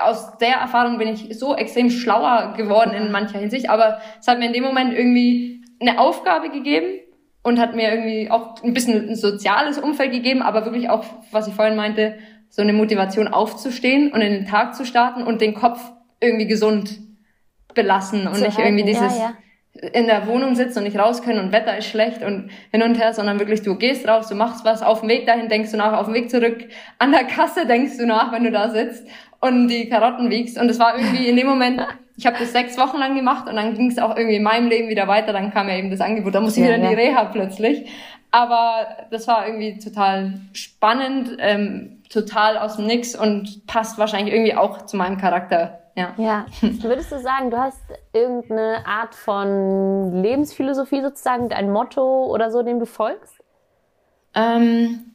[0.02, 4.40] aus der Erfahrung bin ich so extrem schlauer geworden in mancher Hinsicht, aber es hat
[4.40, 7.00] mir in dem Moment irgendwie eine Aufgabe gegeben
[7.44, 11.46] und hat mir irgendwie auch ein bisschen ein soziales Umfeld gegeben, aber wirklich auch, was
[11.46, 12.18] ich vorhin meinte,
[12.52, 15.80] so eine Motivation aufzustehen und in den Tag zu starten und den Kopf
[16.20, 16.98] irgendwie gesund
[17.74, 18.78] belassen und zu nicht halten.
[18.78, 19.34] irgendwie dieses ja,
[19.74, 19.88] ja.
[19.88, 22.96] in der Wohnung sitzen und nicht raus können und Wetter ist schlecht und hin und
[22.96, 25.78] her, sondern wirklich du gehst raus, du machst was, auf dem Weg dahin denkst du
[25.78, 29.08] nach, auf dem Weg zurück, an der Kasse denkst du nach, wenn du da sitzt
[29.40, 31.80] und die Karotten wiegst und es war irgendwie in dem Moment
[32.16, 34.68] ich habe das sechs Wochen lang gemacht und dann ging es auch irgendwie in meinem
[34.68, 35.32] Leben wieder weiter.
[35.32, 37.88] Dann kam ja eben das Angebot, da musste ich ja, wieder in die Reha plötzlich.
[38.30, 44.54] Aber das war irgendwie total spannend, ähm, total aus dem Nix und passt wahrscheinlich irgendwie
[44.54, 45.80] auch zu meinem Charakter.
[45.96, 46.14] Ja.
[46.16, 46.46] ja.
[46.60, 47.80] Würdest du sagen, du hast
[48.12, 53.34] irgendeine Art von Lebensphilosophie sozusagen, ein Motto oder so, dem du folgst?
[54.34, 55.12] Ähm,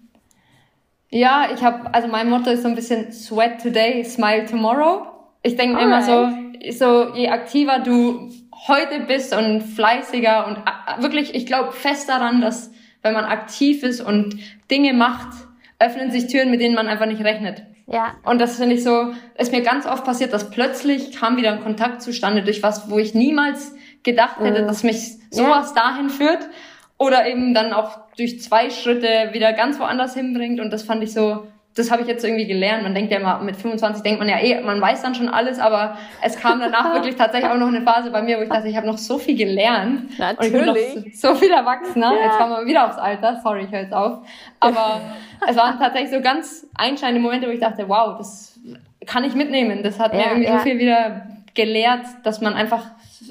[1.09, 5.07] ja, ich habe, also mein Motto ist so ein bisschen Sweat today, smile tomorrow.
[5.41, 6.29] Ich denke immer so,
[6.71, 8.29] so je aktiver du
[8.67, 14.01] heute bist und fleißiger und wirklich, ich glaube fest daran, dass wenn man aktiv ist
[14.01, 14.37] und
[14.69, 15.46] Dinge macht,
[15.79, 17.63] öffnen sich Türen, mit denen man einfach nicht rechnet.
[17.87, 18.15] Ja.
[18.23, 21.61] Und das finde ich so, ist mir ganz oft passiert, dass plötzlich kam wieder ein
[21.61, 24.67] Kontakt zustande durch was, wo ich niemals gedacht hätte, mhm.
[24.67, 25.83] dass mich sowas ja.
[25.83, 26.49] dahin führt
[26.97, 31.13] oder eben dann auch durch zwei Schritte wieder ganz woanders hinbringt und das fand ich
[31.13, 32.83] so, das habe ich jetzt irgendwie gelernt.
[32.83, 35.59] Man denkt ja immer, mit 25 denkt man ja eh, man weiß dann schon alles,
[35.59, 38.67] aber es kam danach wirklich tatsächlich auch noch eine Phase bei mir, wo ich dachte,
[38.67, 40.17] ich habe noch so viel gelernt.
[40.17, 40.53] Natürlich.
[40.53, 42.13] Und ich bin noch so, viel erwachsener.
[42.13, 42.25] Ja.
[42.25, 43.39] Jetzt kommen wir wieder aufs Alter.
[43.43, 44.19] Sorry, ich höre jetzt auf.
[44.59, 45.01] Aber
[45.47, 48.59] es waren tatsächlich so ganz einschneidende Momente, wo ich dachte, wow, das
[49.05, 49.83] kann ich mitnehmen.
[49.83, 50.57] Das hat ja, mir irgendwie ja.
[50.57, 52.85] so viel wieder gelehrt, dass man einfach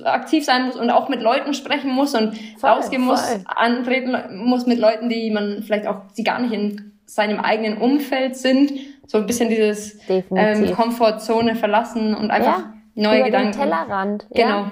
[0.04, 3.12] aktiv sein muss und auch mit Leuten sprechen muss und voll, rausgehen voll.
[3.12, 7.78] muss, antreten muss mit Leuten, die man vielleicht auch, die gar nicht in seinem eigenen
[7.78, 8.72] Umfeld sind,
[9.06, 13.52] so ein bisschen dieses ähm, Komfortzone verlassen und einfach ja, neue über Gedanken.
[13.52, 14.26] Den Tellerrand.
[14.34, 14.66] Genau.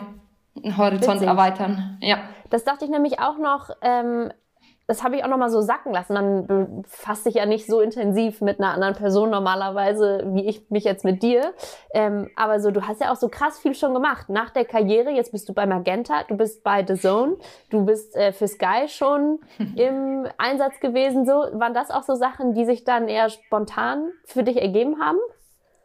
[0.57, 0.77] Ja.
[0.77, 1.29] Horizont Witzig.
[1.29, 1.99] erweitern.
[2.01, 2.18] Ja.
[2.51, 4.33] Das dachte ich nämlich auch noch, ähm,
[4.87, 6.14] das habe ich auch noch mal so sacken lassen.
[6.14, 10.85] Dann befasst dich ja nicht so intensiv mit einer anderen Person normalerweise, wie ich mich
[10.85, 11.55] jetzt mit dir.
[11.94, 14.29] Ähm, aber so, du hast ja auch so krass viel schon gemacht.
[14.29, 17.37] Nach der Karriere, jetzt bist du bei Magenta, du bist bei The Zone,
[17.70, 19.40] du bist äh, für Sky schon
[19.77, 21.25] im Einsatz gewesen.
[21.25, 25.18] So, waren das auch so Sachen, die sich dann eher spontan für dich ergeben haben?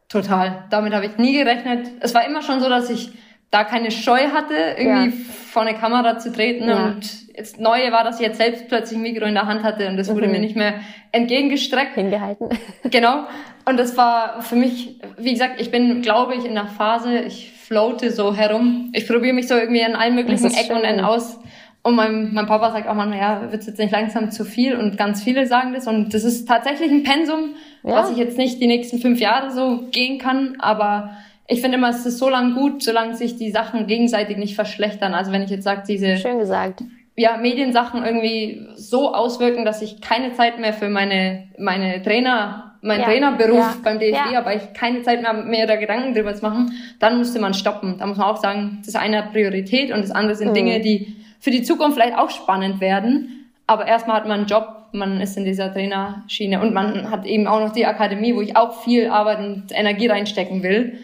[0.10, 0.66] Total.
[0.72, 1.88] Damit habe ich nie gerechnet.
[2.02, 3.14] Es war immer schon so, dass ich
[3.52, 5.24] da keine Scheu hatte, irgendwie ja.
[5.52, 6.70] vor eine Kamera zu treten.
[6.70, 6.86] Ja.
[6.86, 9.88] Und jetzt Neue war, dass ich jetzt selbst plötzlich ein Mikro in der Hand hatte
[9.88, 10.34] und das wurde mhm.
[10.34, 10.76] mir nicht mehr
[11.12, 11.96] entgegengestreckt.
[11.96, 12.50] Hingehalten.
[12.92, 13.26] Genau.
[13.66, 17.52] Und das war für mich, wie gesagt, ich bin, glaube ich, in der Phase, ich
[17.52, 18.92] floate so herum.
[18.94, 21.40] Ich probiere mich so irgendwie an allen möglichen Ecken und Enden aus.
[21.84, 24.76] Und mein, mein Papa sagt auch manchmal, ja, wird's jetzt nicht langsam zu viel?
[24.76, 25.88] Und ganz viele sagen das.
[25.88, 27.94] Und das ist tatsächlich ein Pensum, ja.
[27.94, 31.12] was ich jetzt nicht die nächsten fünf Jahre so gehen kann, aber
[31.50, 35.16] ich finde immer, es ist so lang gut, solange sich die Sachen gegenseitig nicht verschlechtern.
[35.16, 36.84] Also wenn ich jetzt sage, diese Schön gesagt.
[37.16, 43.00] Ja, Mediensachen irgendwie so auswirken, dass ich keine Zeit mehr für meine, meine Trainer, mein
[43.00, 44.36] ja, Trainerberuf ja, beim DFB ja.
[44.36, 47.98] habe, ich keine Zeit mehr, mehr da Gedanken drüber zu machen, dann müsste man stoppen.
[47.98, 50.54] Da muss man auch sagen, das eine hat Priorität und das andere sind mhm.
[50.54, 53.50] Dinge, die für die Zukunft vielleicht auch spannend werden.
[53.66, 57.48] Aber erstmal hat man einen Job, man ist in dieser Trainerschiene und man hat eben
[57.48, 61.00] auch noch die Akademie, wo ich auch viel Arbeit und Energie reinstecken will.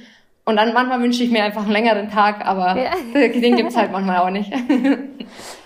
[0.46, 2.92] Und dann manchmal wünsche ich mir einfach einen längeren Tag, aber ja.
[3.14, 4.52] den gibt's halt manchmal auch nicht.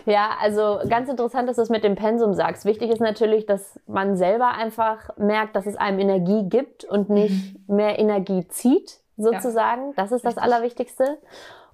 [0.05, 2.65] Ja, also ganz interessant, dass du es mit dem Pensum sagst.
[2.65, 7.53] Wichtig ist natürlich, dass man selber einfach merkt, dass es einem Energie gibt und nicht
[7.67, 7.75] mhm.
[7.75, 9.89] mehr Energie zieht, sozusagen.
[9.89, 9.93] Ja.
[9.97, 10.43] Das ist das Richtig.
[10.43, 11.17] Allerwichtigste.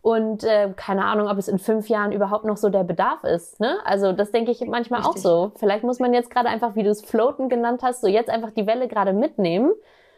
[0.02, 3.60] Und äh, keine Ahnung, ob es in fünf Jahren überhaupt noch so der Bedarf ist.
[3.60, 3.78] Ne?
[3.86, 5.16] Also das denke ich manchmal Richtig.
[5.16, 5.52] auch so.
[5.56, 8.52] Vielleicht muss man jetzt gerade einfach, wie du es Floaten genannt hast, so jetzt einfach
[8.52, 9.72] die Welle gerade mitnehmen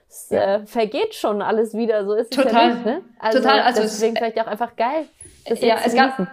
[0.09, 0.55] es ja.
[0.55, 2.47] äh, vergeht schon alles wieder, so ist Total.
[2.47, 2.85] es ja nicht.
[2.85, 3.01] Ne?
[3.19, 3.59] Also Total.
[3.61, 5.05] Also deswegen es, vielleicht auch einfach geil.
[5.61, 6.27] Ja, es gab,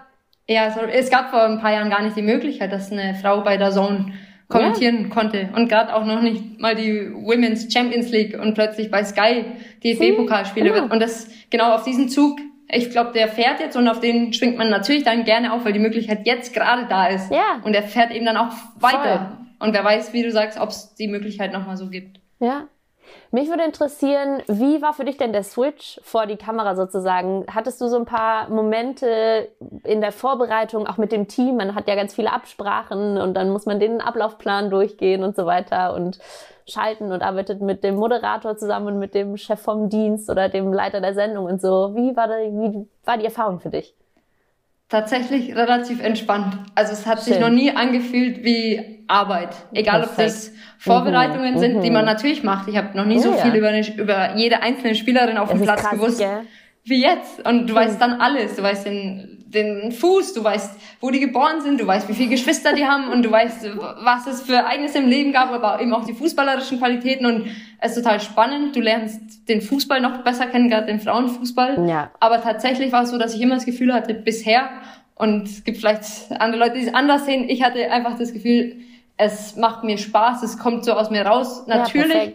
[0.48, 3.42] ja, sorry, es gab vor ein paar Jahren gar nicht die Möglichkeit, dass eine Frau
[3.42, 4.12] bei der Zone
[4.48, 5.08] kommentieren ja.
[5.08, 9.44] konnte und gerade auch noch nicht mal die Women's Champions League und plötzlich bei Sky
[9.82, 10.82] DFB-Pokalspiele genau.
[10.82, 14.32] wird und das genau auf diesen Zug ich glaube, der fährt jetzt und auf den
[14.32, 17.30] schwingt man natürlich dann gerne auf, weil die Möglichkeit jetzt gerade da ist.
[17.30, 17.60] Ja.
[17.62, 19.36] Und er fährt eben dann auch weiter.
[19.58, 19.68] Voll.
[19.68, 22.20] Und wer weiß, wie du sagst, ob es die Möglichkeit nochmal so gibt.
[22.40, 22.68] Ja,
[23.30, 27.46] mich würde interessieren, wie war für dich denn der Switch vor die Kamera sozusagen?
[27.52, 29.48] Hattest du so ein paar Momente
[29.84, 31.56] in der Vorbereitung, auch mit dem Team?
[31.56, 35.46] Man hat ja ganz viele Absprachen und dann muss man den Ablaufplan durchgehen und so
[35.46, 36.18] weiter und
[36.66, 40.72] schalten und arbeitet mit dem Moderator zusammen und mit dem Chef vom Dienst oder dem
[40.72, 41.94] Leiter der Sendung und so.
[41.94, 43.94] Wie war, die, wie war die Erfahrung für dich?
[44.88, 46.58] Tatsächlich relativ entspannt.
[46.74, 47.34] Also es hat Schön.
[47.34, 49.54] sich noch nie angefühlt wie Arbeit.
[49.72, 50.18] Egal Perfekt.
[50.18, 51.58] ob das Vorbereitungen mhm.
[51.58, 52.12] sind, die man mhm.
[52.12, 52.68] natürlich macht.
[52.68, 53.56] Ich habe noch nie oh, so viel ja.
[53.56, 56.18] über, eine, über jede einzelne Spielerin auf dem Platz krass, gewusst.
[56.18, 56.42] Gell?
[56.84, 57.46] wie jetzt.
[57.46, 58.56] Und du weißt dann alles.
[58.56, 62.30] Du weißt den, den Fuß, du weißt, wo die geboren sind, du weißt, wie viele
[62.30, 63.66] Geschwister die haben und du weißt,
[64.02, 67.46] was es für Ereignisse im Leben gab, aber eben auch die fußballerischen Qualitäten und
[67.80, 68.76] es ist total spannend.
[68.76, 71.88] Du lernst den Fußball noch besser kennen, gerade den Frauenfußball.
[71.88, 72.10] Ja.
[72.20, 74.68] Aber tatsächlich war es so, dass ich immer das Gefühl hatte, bisher,
[75.14, 78.76] und es gibt vielleicht andere Leute, die es anders sehen, ich hatte einfach das Gefühl,
[79.16, 82.14] es macht mir Spaß, es kommt so aus mir raus, natürlich.
[82.14, 82.32] Ja,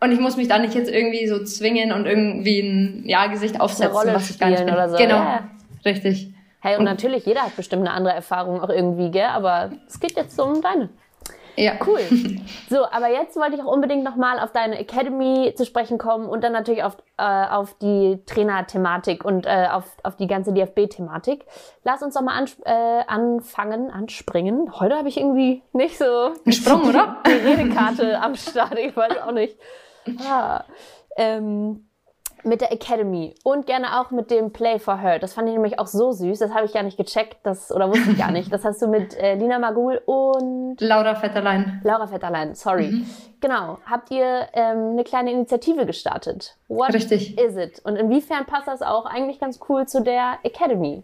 [0.00, 4.12] und ich muss mich da nicht jetzt irgendwie so zwingen und irgendwie ein Ja-Gesicht aufsetzen,
[4.12, 4.72] was ich gar nicht bin.
[4.72, 4.96] Oder so.
[4.96, 5.48] Genau, ja.
[5.84, 6.32] richtig.
[6.60, 9.26] Hey, und, und, natürlich, jeder hat bestimmt eine andere Erfahrung auch irgendwie, gell?
[9.26, 10.88] Aber es geht jetzt so um deine.
[11.58, 11.72] Ja.
[11.84, 12.00] Cool.
[12.70, 16.44] So, aber jetzt wollte ich auch unbedingt nochmal auf deine Academy zu sprechen kommen und
[16.44, 21.46] dann natürlich auf, äh, auf die Trainer-Thematik und äh, auf, auf die ganze DFB-Thematik.
[21.82, 24.78] Lass uns doch mal ans äh, anfangen, anspringen.
[24.78, 27.22] Heute habe ich irgendwie nicht so Sprung, oder?
[27.26, 29.56] Die Redekarte am Start, ich weiß auch nicht.
[30.28, 30.64] Ah.
[31.16, 31.87] Ähm,
[32.48, 35.18] mit der Academy und gerne auch mit dem Play for Her.
[35.18, 36.38] Das fand ich nämlich auch so süß.
[36.38, 38.52] Das habe ich gar nicht gecheckt, das oder wusste ich gar nicht.
[38.52, 41.80] Das hast du mit äh, Lina Magul und Laura Vetterlein.
[41.84, 42.88] Laura Vetterlein, sorry.
[42.88, 43.06] Mhm.
[43.40, 43.78] Genau.
[43.86, 46.56] Habt ihr ähm, eine kleine Initiative gestartet?
[46.68, 47.38] What Richtig.
[47.38, 47.80] is it?
[47.84, 51.02] Und inwiefern passt das auch eigentlich ganz cool zu der Academy?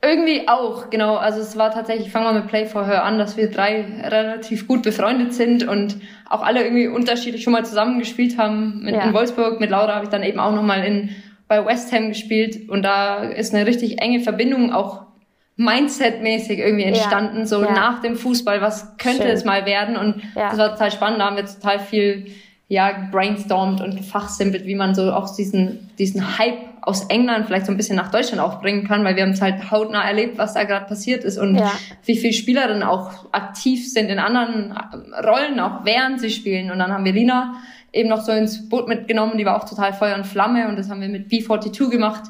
[0.00, 1.16] Irgendwie auch, genau.
[1.16, 4.68] Also es war tatsächlich, fangen wir mit Play for Her an, dass wir drei relativ
[4.68, 5.96] gut befreundet sind und
[6.28, 8.84] auch alle irgendwie unterschiedlich schon mal zusammengespielt haben.
[8.84, 9.02] Mit, ja.
[9.02, 11.10] In Wolfsburg, mit Laura habe ich dann eben auch nochmal in,
[11.48, 15.08] bei West Ham gespielt und da ist eine richtig enge Verbindung auch
[15.56, 17.46] Mindset-mäßig irgendwie entstanden, ja.
[17.46, 17.72] so ja.
[17.72, 19.32] nach dem Fußball, was könnte Schön.
[19.32, 22.26] es mal werden und das war total spannend, da haben wir total viel
[22.68, 27.72] ja, brainstormt und gefachsimpelt, wie man so auch diesen, diesen Hype aus England vielleicht so
[27.72, 30.54] ein bisschen nach Deutschland auch bringen kann, weil wir haben es halt hautnah erlebt, was
[30.54, 31.72] da gerade passiert ist und ja.
[32.04, 34.74] wie viele Spieler dann auch aktiv sind in anderen
[35.22, 36.70] Rollen, auch während sie spielen.
[36.70, 37.56] Und dann haben wir Lina
[37.92, 40.90] eben noch so ins Boot mitgenommen, die war auch total Feuer und Flamme und das
[40.90, 42.24] haben wir mit B42 gemacht.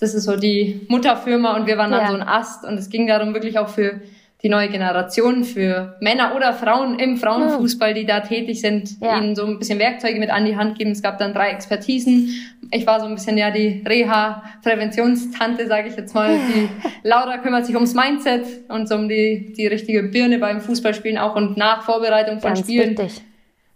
[0.00, 2.08] Das ist so die Mutterfirma und wir waren dann ja.
[2.08, 4.00] so ein Ast und es ging darum wirklich auch für
[4.42, 9.18] die neue Generation, für Männer oder Frauen im Frauenfußball, die da tätig sind, ja.
[9.18, 10.90] ihnen so ein bisschen Werkzeuge mit an die Hand geben.
[10.90, 12.34] Es gab dann drei Expertisen.
[12.72, 16.36] Ich war so ein bisschen ja die Reha-Präventionstante, sage ich jetzt mal.
[16.36, 16.68] Die
[17.08, 21.36] Laura kümmert sich ums Mindset und so um die, die richtige Birne beim Fußballspielen auch
[21.36, 22.98] und nach Vorbereitung von ganz Spielen.
[22.98, 23.22] Wichtig.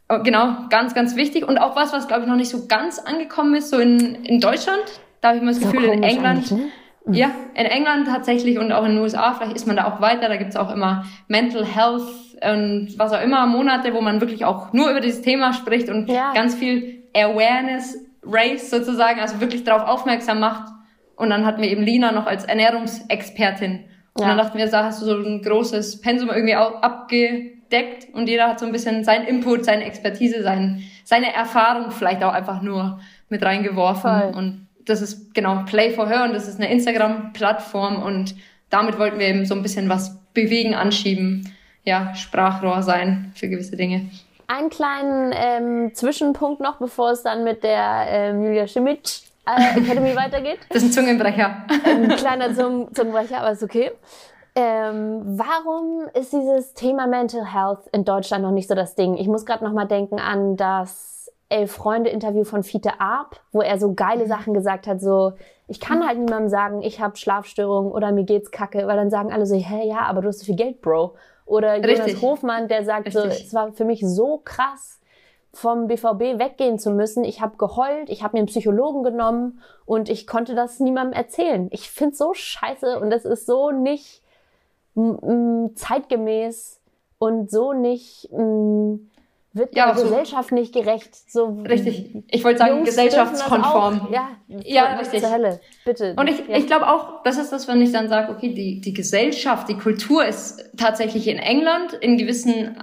[0.08, 1.46] Oh, genau, ganz, ganz wichtig.
[1.46, 4.40] Und auch was, was glaube ich noch nicht so ganz angekommen ist, so in, in
[4.40, 4.82] Deutschland.
[5.20, 6.50] Da habe ich mal das so Gefühl, in England.
[6.50, 6.68] Ne?
[7.08, 10.28] Ja, in England tatsächlich und auch in den USA, vielleicht ist man da auch weiter,
[10.28, 12.02] da gibt's auch immer Mental Health
[12.42, 16.08] und was auch immer, Monate, wo man wirklich auch nur über dieses Thema spricht und
[16.08, 16.32] ja.
[16.34, 20.72] ganz viel Awareness Race sozusagen, also wirklich darauf aufmerksam macht.
[21.16, 23.84] Und dann hatten wir eben Lina noch als Ernährungsexpertin.
[24.14, 24.28] Und ja.
[24.28, 28.48] dann dachten wir, da hast du so ein großes Pensum irgendwie auch abgedeckt und jeder
[28.48, 32.98] hat so ein bisschen seinen Input, seine Expertise, sein, seine Erfahrung vielleicht auch einfach nur
[33.28, 34.10] mit reingeworfen.
[34.10, 34.32] Voll.
[34.34, 38.34] Und das ist genau Play for Her und das ist eine Instagram-Plattform und
[38.70, 41.52] damit wollten wir eben so ein bisschen was bewegen, anschieben,
[41.84, 44.08] ja, Sprachrohr sein für gewisse Dinge.
[44.48, 49.00] Einen kleinen ähm, Zwischenpunkt noch, bevor es dann mit der ähm, Julia Schimic
[49.46, 50.58] äh, Academy weitergeht.
[50.68, 51.64] Das ist ein Zungenbrecher.
[51.84, 53.90] Ein kleiner Zung Zungenbrecher, aber ist okay.
[54.54, 59.16] Ähm, warum ist dieses Thema Mental Health in Deutschland noch nicht so das Ding?
[59.16, 61.15] Ich muss gerade noch mal denken an das
[61.48, 64.28] Elf-Freunde-Interview von Fiete Arp, wo er so geile mhm.
[64.28, 65.32] Sachen gesagt hat, so,
[65.68, 69.32] ich kann halt niemandem sagen, ich habe Schlafstörungen oder mir geht's kacke, weil dann sagen
[69.32, 71.14] alle so, hä, ja, aber du hast so viel Geld, Bro.
[71.44, 72.22] Oder Jonas Richtig.
[72.22, 73.22] Hofmann, der sagt Richtig.
[73.22, 75.00] so, es war für mich so krass,
[75.52, 77.24] vom BVB weggehen zu müssen.
[77.24, 81.68] Ich habe geheult, ich habe mir einen Psychologen genommen und ich konnte das niemandem erzählen.
[81.70, 84.22] Ich find's so scheiße und das ist so nicht
[85.74, 86.80] zeitgemäß
[87.18, 88.28] und so nicht
[89.56, 91.14] wird ja, der Gesellschaft so, nicht gerecht.
[91.30, 92.10] So richtig.
[92.30, 94.08] Ich wollte sagen, Jungs gesellschaftskonform.
[94.12, 94.28] Ja,
[94.64, 95.20] ja richtig.
[95.20, 95.60] Zur Hölle.
[95.84, 96.14] Bitte.
[96.16, 96.56] Und ich, ja.
[96.56, 99.76] ich glaube auch, das ist das, wenn ich dann sage, okay, die, die Gesellschaft, die
[99.76, 102.76] Kultur ist tatsächlich in England in gewissen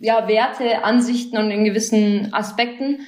[0.00, 3.00] ja, Werte, Ansichten und in gewissen Aspekten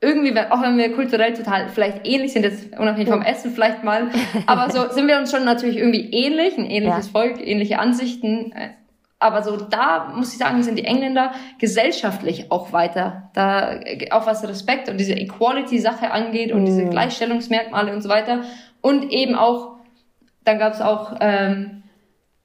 [0.00, 4.10] irgendwie, auch wenn wir kulturell total vielleicht ähnlich sind, jetzt unabhängig vom Essen vielleicht mal,
[4.46, 7.12] aber so sind wir uns schon natürlich irgendwie ähnlich, ein ähnliches ja.
[7.12, 8.70] Volk, ähnliche Ansichten, äh,
[9.20, 13.30] aber so da muss ich sagen, sind die Engländer gesellschaftlich auch weiter.
[13.34, 16.66] Da auch was Respekt und diese Equality-Sache angeht und mm.
[16.66, 18.42] diese Gleichstellungsmerkmale und so weiter.
[18.80, 19.76] Und eben auch,
[20.44, 21.82] dann gab es auch, ähm,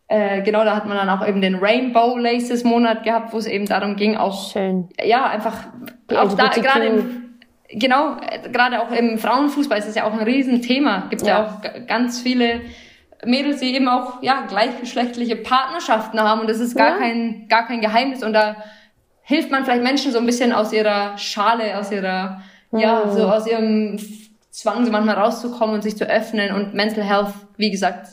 [0.08, 3.46] äh, genau, da hat man dann auch eben den Rainbow Laces Monat gehabt, wo es
[3.46, 4.90] eben darum ging, auch Schön.
[5.04, 5.68] ja einfach
[6.16, 7.24] auch da gerade im
[7.76, 8.18] genau
[8.52, 11.08] gerade auch im Frauenfußball ist es ja auch ein Riesenthema.
[11.10, 12.62] Gibt ja, ja auch ganz viele
[13.26, 16.98] Mädels, die eben auch ja gleichgeschlechtliche Partnerschaften haben und das ist gar ja.
[16.98, 18.56] kein gar kein Geheimnis und da
[19.22, 23.28] hilft man vielleicht Menschen so ein bisschen aus ihrer Schale, aus ihrer ja, ja so
[23.28, 23.98] aus ihrem
[24.52, 28.08] Zwang, so manchmal rauszukommen und sich zu öffnen und Mental Health, wie gesagt,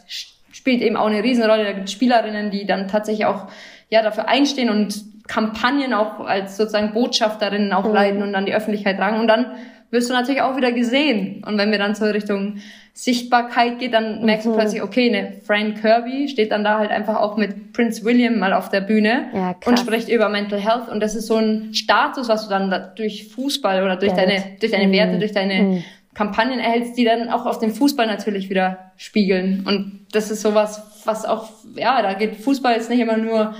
[0.52, 1.64] spielt eben auch eine Riesenrolle.
[1.64, 3.48] Da gibt es Spielerinnen, die dann tatsächlich auch
[3.90, 7.94] ja dafür einstehen und Kampagnen auch als sozusagen Botschafterinnen auch mhm.
[7.94, 9.52] leiten und dann die Öffentlichkeit tragen und dann
[9.90, 11.44] wirst du natürlich auch wieder gesehen.
[11.46, 12.58] Und wenn wir dann so Richtung
[13.00, 14.50] Sichtbarkeit geht, dann merkst mhm.
[14.50, 18.38] du plötzlich, okay, eine Fran Kirby steht dann da halt einfach auch mit Prince William
[18.38, 20.90] mal auf der Bühne ja, und spricht über Mental Health.
[20.90, 24.28] Und das ist so ein Status, was du dann da durch Fußball oder durch Wert.
[24.28, 24.92] deine, durch deine mhm.
[24.92, 25.84] Werte, durch deine mhm.
[26.12, 29.64] Kampagnen erhältst, die dann auch auf den Fußball natürlich wieder spiegeln.
[29.66, 33.54] Und das ist sowas, was auch, ja, da geht Fußball jetzt nicht immer nur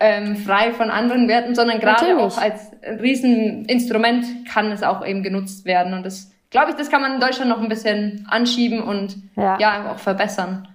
[0.00, 5.64] ähm, frei von anderen Werten, sondern gerade auch als Rieseninstrument kann es auch eben genutzt
[5.64, 5.94] werden.
[5.94, 9.58] Und das, glaube ich, das kann man in Deutschland noch ein bisschen anschieben und ja,
[9.58, 10.68] ja auch verbessern.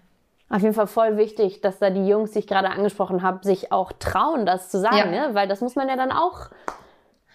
[0.49, 3.72] Auf jeden Fall voll wichtig, dass da die Jungs, die ich gerade angesprochen habe, sich
[3.72, 5.28] auch trauen, das zu sagen, ja.
[5.28, 5.30] ne?
[5.34, 6.49] weil das muss man ja dann auch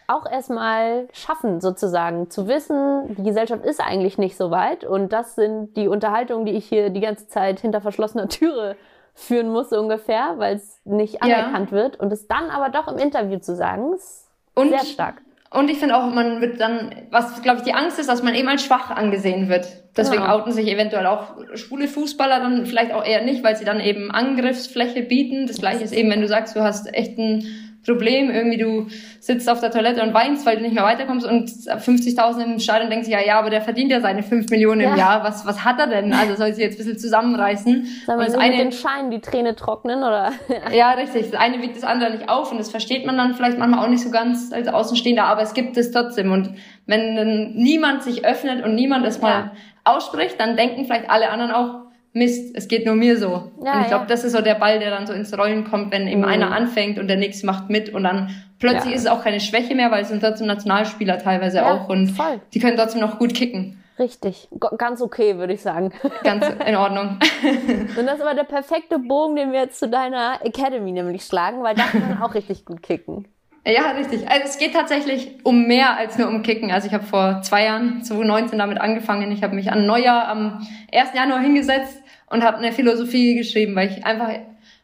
[0.09, 5.35] auch erstmal schaffen, sozusagen, zu wissen, die Gesellschaft ist eigentlich nicht so weit und das
[5.35, 8.77] sind die Unterhaltungen, die ich hier die ganze Zeit hinter verschlossener Türe
[9.15, 11.77] führen muss, ungefähr, weil es nicht anerkannt ja.
[11.77, 15.23] wird und es dann aber doch im Interview zu sagen, ist und, sehr stark.
[15.51, 18.35] Und ich finde auch, man wird dann, was glaube ich die Angst ist, dass man
[18.35, 19.67] eben als schwach angesehen wird.
[19.97, 20.35] Deswegen genau.
[20.35, 24.11] outen sich eventuell auch schwule Fußballer dann vielleicht auch eher nicht, weil sie dann eben
[24.11, 25.47] Angriffsfläche bieten.
[25.47, 27.45] Das gleiche ist eben, wenn du sagst, du hast echt einen
[27.87, 28.31] Problem.
[28.31, 28.87] Irgendwie du
[29.21, 32.91] sitzt auf der Toilette und weinst, weil du nicht mehr weiterkommst und 50.000 im Stadion
[32.91, 34.91] denken sich, ja, ja, aber der verdient ja seine 5 Millionen ja.
[34.91, 35.25] im Jahr.
[35.25, 36.13] Was, was hat er denn?
[36.13, 37.87] Also soll sich jetzt ein bisschen zusammenreißen.
[38.07, 40.33] Soll man eine, mit den Scheinen die Träne trocknen, oder?
[40.75, 41.31] ja, richtig.
[41.31, 43.91] Das eine wiegt das andere nicht auf und das versteht man dann vielleicht manchmal auch
[43.91, 46.33] nicht so ganz als Außenstehender, aber es gibt es trotzdem.
[46.33, 46.51] Und
[46.87, 49.53] wenn niemand sich öffnet und niemand es mal ja.
[49.85, 51.86] ausspricht, dann denken vielleicht alle anderen auch,
[52.17, 53.53] Mist, es geht nur mir so.
[53.63, 54.07] Ja, und ich glaube, ja.
[54.07, 56.29] das ist so der Ball, der dann so ins Rollen kommt, wenn eben mhm.
[56.29, 58.97] einer anfängt und der nächste macht mit und dann plötzlich ja.
[58.97, 62.41] ist es auch keine Schwäche mehr, weil es sind trotzdem Nationalspieler teilweise auch und voll.
[62.55, 63.83] die können trotzdem noch gut kicken.
[63.99, 64.49] Richtig,
[64.79, 65.91] ganz okay, würde ich sagen.
[66.23, 67.19] Ganz in Ordnung.
[67.99, 71.63] und das ist aber der perfekte Bogen, den wir jetzt zu deiner Academy nämlich schlagen,
[71.63, 73.27] weil da kann man auch richtig gut kicken.
[73.67, 74.31] Ja, richtig.
[74.31, 76.71] Also es geht tatsächlich um mehr als nur um Kicken.
[76.71, 79.33] Also ich habe vor zwei Jahren, 2019, damit angefangen.
[79.33, 81.15] Ich habe mich an Neujahr am 1.
[81.15, 84.31] Januar hingesetzt und habe eine Philosophie geschrieben, weil ich einfach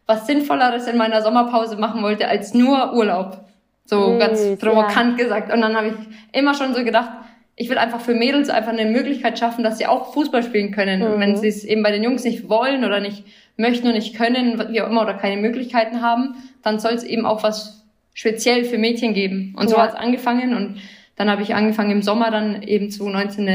[0.07, 3.45] was Sinnvolleres in meiner Sommerpause machen wollte als nur Urlaub.
[3.85, 5.25] So ganz provokant ja.
[5.25, 5.53] gesagt.
[5.53, 7.11] Und dann habe ich immer schon so gedacht,
[7.57, 11.01] ich will einfach für Mädels einfach eine Möglichkeit schaffen, dass sie auch Fußball spielen können.
[11.01, 11.07] Mhm.
[11.07, 13.25] Und wenn sie es eben bei den Jungs nicht wollen oder nicht
[13.57, 17.27] möchten und nicht können, wie auch immer, oder keine Möglichkeiten haben, dann soll es eben
[17.27, 17.85] auch was
[18.15, 19.55] speziell für Mädchen geben.
[19.59, 19.83] Und so ja.
[19.83, 20.81] hat es angefangen und
[21.17, 23.47] dann habe ich angefangen im Sommer dann eben 2019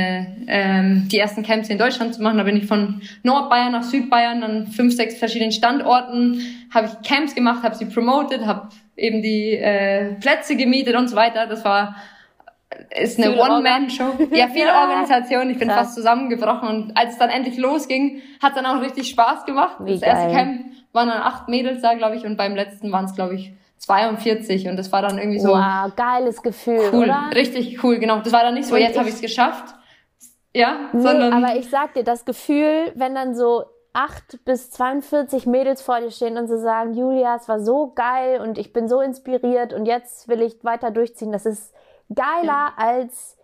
[0.48, 2.38] ähm, die ersten Camps in Deutschland zu machen.
[2.38, 6.42] Da bin ich von Nordbayern nach Südbayern an fünf, sechs verschiedenen Standorten,
[6.74, 11.16] habe ich Camps gemacht, habe sie promoted, habe eben die äh, Plätze gemietet und so
[11.16, 11.48] weiter.
[11.48, 11.96] Das war
[13.00, 14.28] ist eine One-Man-Show.
[14.32, 14.82] Ja, viel ja.
[14.82, 15.50] Organisation.
[15.50, 15.80] Ich bin Krass.
[15.80, 16.68] fast zusammengebrochen.
[16.68, 19.78] Und als es dann endlich losging, hat dann auch richtig Spaß gemacht.
[19.80, 20.10] Wie das geil.
[20.12, 23.36] erste Camp waren dann acht Mädels da, glaube ich, und beim letzten waren es, glaube
[23.36, 25.50] ich, 42 und das war dann irgendwie so.
[25.50, 27.30] Wow, geiles Gefühl, cool, oder?
[27.34, 28.20] Richtig cool, genau.
[28.20, 29.76] Das war dann nicht so, und jetzt habe ich es geschafft.
[30.54, 31.34] Ja, nee, sondern.
[31.34, 36.12] Aber ich sag dir, das Gefühl, wenn dann so 8 bis 42 Mädels vor dir
[36.12, 39.86] stehen und sie sagen, Julia, es war so geil und ich bin so inspiriert und
[39.86, 41.74] jetzt will ich weiter durchziehen, das ist
[42.14, 42.74] geiler ja.
[42.78, 43.38] als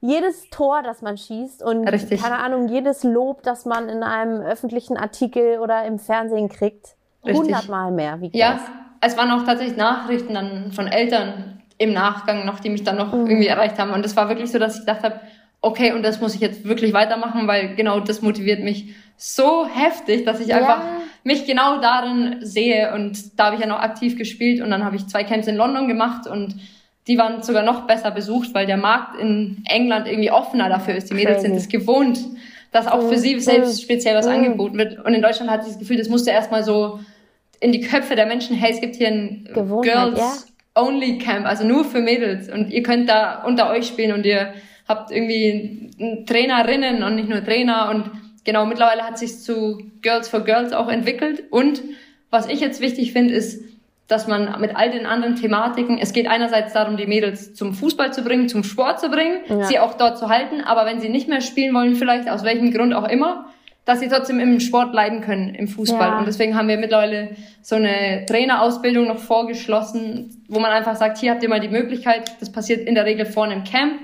[0.00, 2.22] jedes Tor, das man schießt und Richtig.
[2.22, 6.96] keine Ahnung, jedes Lob, das man in einem öffentlichen Artikel oder im Fernsehen kriegt.
[7.22, 8.20] Hundertmal mehr.
[8.20, 8.40] Wie krass.
[8.40, 8.60] Ja,
[9.00, 13.12] es waren auch tatsächlich Nachrichten dann von Eltern im Nachgang noch, die mich dann noch
[13.12, 13.26] mhm.
[13.26, 13.92] irgendwie erreicht haben.
[13.92, 15.20] Und es war wirklich so, dass ich gedacht habe,
[15.62, 20.24] okay, und das muss ich jetzt wirklich weitermachen, weil genau das motiviert mich so heftig,
[20.24, 20.58] dass ich ja.
[20.58, 20.82] einfach
[21.24, 22.94] mich genau darin sehe.
[22.94, 25.56] Und da habe ich ja noch aktiv gespielt und dann habe ich zwei Camps in
[25.56, 26.56] London gemacht und
[27.06, 31.10] die waren sogar noch besser besucht, weil der Markt in England irgendwie offener dafür ist.
[31.10, 32.18] Die Mädels sind es gewohnt,
[32.72, 34.32] dass auch für sie selbst speziell was mhm.
[34.32, 35.04] angeboten wird.
[35.04, 37.00] Und in Deutschland hatte ich das Gefühl, das musste erstmal so
[37.60, 39.48] in die Köpfe der Menschen, hey, es gibt hier ein
[39.82, 40.82] Girls ja.
[40.82, 44.54] Only Camp, also nur für Mädels und ihr könnt da unter euch spielen und ihr
[44.88, 45.90] habt irgendwie
[46.26, 48.10] Trainerinnen und nicht nur Trainer und
[48.44, 51.82] genau, mittlerweile hat sich zu Girls for Girls auch entwickelt und
[52.30, 53.62] was ich jetzt wichtig finde, ist,
[54.06, 58.12] dass man mit all den anderen Thematiken, es geht einerseits darum, die Mädels zum Fußball
[58.12, 59.64] zu bringen, zum Sport zu bringen, ja.
[59.64, 62.72] sie auch dort zu halten, aber wenn sie nicht mehr spielen wollen, vielleicht aus welchem
[62.72, 63.46] Grund auch immer,
[63.84, 66.08] dass sie trotzdem im Sport bleiben können, im Fußball.
[66.08, 66.18] Ja.
[66.18, 67.30] Und deswegen haben wir mittlerweile
[67.62, 72.36] so eine Trainerausbildung noch vorgeschlossen, wo man einfach sagt, hier habt ihr mal die Möglichkeit,
[72.40, 73.94] das passiert in der Regel vorne im Camp,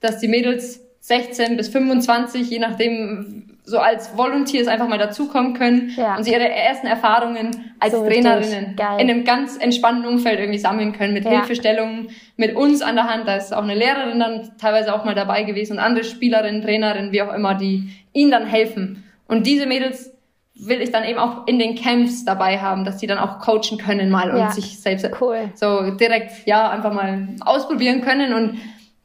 [0.00, 5.92] dass die Mädels 16 bis 25, je nachdem, so als Volunteers einfach mal dazukommen können
[5.96, 6.16] ja.
[6.16, 10.92] und sie ihre ersten Erfahrungen als so Trainerinnen in einem ganz entspannten Umfeld irgendwie sammeln
[10.92, 11.30] können, mit ja.
[11.30, 13.26] Hilfestellungen, mit uns an der Hand.
[13.26, 17.12] Da ist auch eine Lehrerin dann teilweise auch mal dabei gewesen und andere Spielerinnen, Trainerinnen,
[17.12, 19.04] wie auch immer, die ihnen dann helfen.
[19.32, 20.12] Und diese Mädels
[20.54, 23.78] will ich dann eben auch in den Camps dabei haben, dass die dann auch coachen
[23.78, 24.50] können mal und ja.
[24.50, 25.50] sich selbst cool.
[25.54, 28.58] so direkt ja einfach mal ausprobieren können und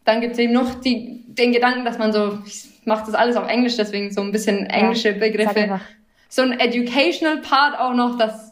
[0.03, 3.47] dann gibt's eben noch die, den Gedanken, dass man so, ich mache das alles auf
[3.47, 5.79] Englisch, deswegen so ein bisschen englische ja, Begriffe.
[6.27, 8.51] So ein Educational Part auch noch, dass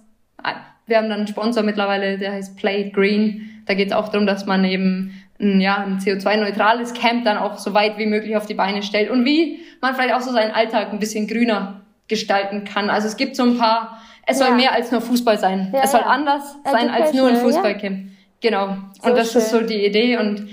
[0.88, 3.64] wir haben dann einen Sponsor mittlerweile, der heißt Play Green.
[3.66, 7.74] Da geht's auch darum, dass man eben ein, ja, ein CO2-neutrales Camp dann auch so
[7.74, 10.92] weit wie möglich auf die Beine stellt und wie man vielleicht auch so seinen Alltag
[10.92, 12.90] ein bisschen grüner gestalten kann.
[12.90, 14.48] Also es gibt so ein paar, es ja.
[14.48, 15.72] soll mehr als nur Fußball sein.
[15.74, 16.08] Ja, es soll ja.
[16.08, 18.10] anders sein als nur ein Fußballcamp.
[18.42, 18.78] Genau.
[19.02, 19.42] So und das schön.
[19.42, 20.48] ist so die Idee und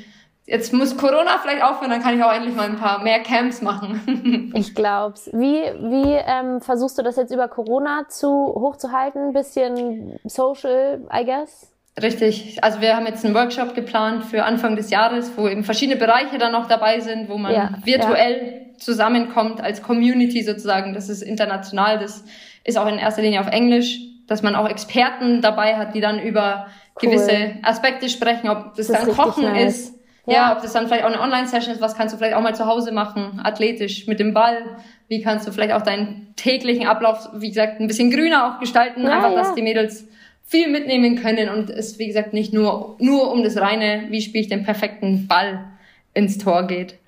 [0.47, 3.63] jetzt muss Corona vielleicht aufhören, dann kann ich auch endlich mal ein paar mehr Camps
[3.63, 4.53] machen.
[4.55, 5.31] ich glaub's.
[5.33, 9.33] Wie, wie ähm, versuchst du das jetzt über Corona zu hochzuhalten?
[9.33, 11.72] Bisschen social, I guess?
[12.01, 12.59] Richtig.
[12.63, 16.39] Also wir haben jetzt einen Workshop geplant für Anfang des Jahres, wo eben verschiedene Bereiche
[16.39, 18.79] dann noch dabei sind, wo man ja, virtuell ja.
[18.79, 20.95] zusammenkommt als Community sozusagen.
[20.95, 22.25] Das ist international, das
[22.65, 26.19] ist auch in erster Linie auf Englisch, dass man auch Experten dabei hat, die dann
[26.19, 26.69] über
[27.03, 27.11] cool.
[27.11, 29.75] gewisse Aspekte sprechen, ob das, das dann Kochen nice.
[29.75, 30.35] ist, ja.
[30.35, 32.55] ja, ob das dann vielleicht auch eine Online-Session ist, was kannst du vielleicht auch mal
[32.55, 34.77] zu Hause machen, athletisch, mit dem Ball.
[35.09, 39.07] Wie kannst du vielleicht auch deinen täglichen Ablauf, wie gesagt, ein bisschen grüner auch gestalten,
[39.07, 40.07] einfach, dass die Mädels
[40.53, 44.43] viel mitnehmen können und es, wie gesagt, nicht nur, nur um das reine, wie spiele
[44.43, 45.65] ich den perfekten Ball
[46.13, 46.99] ins Tor geht.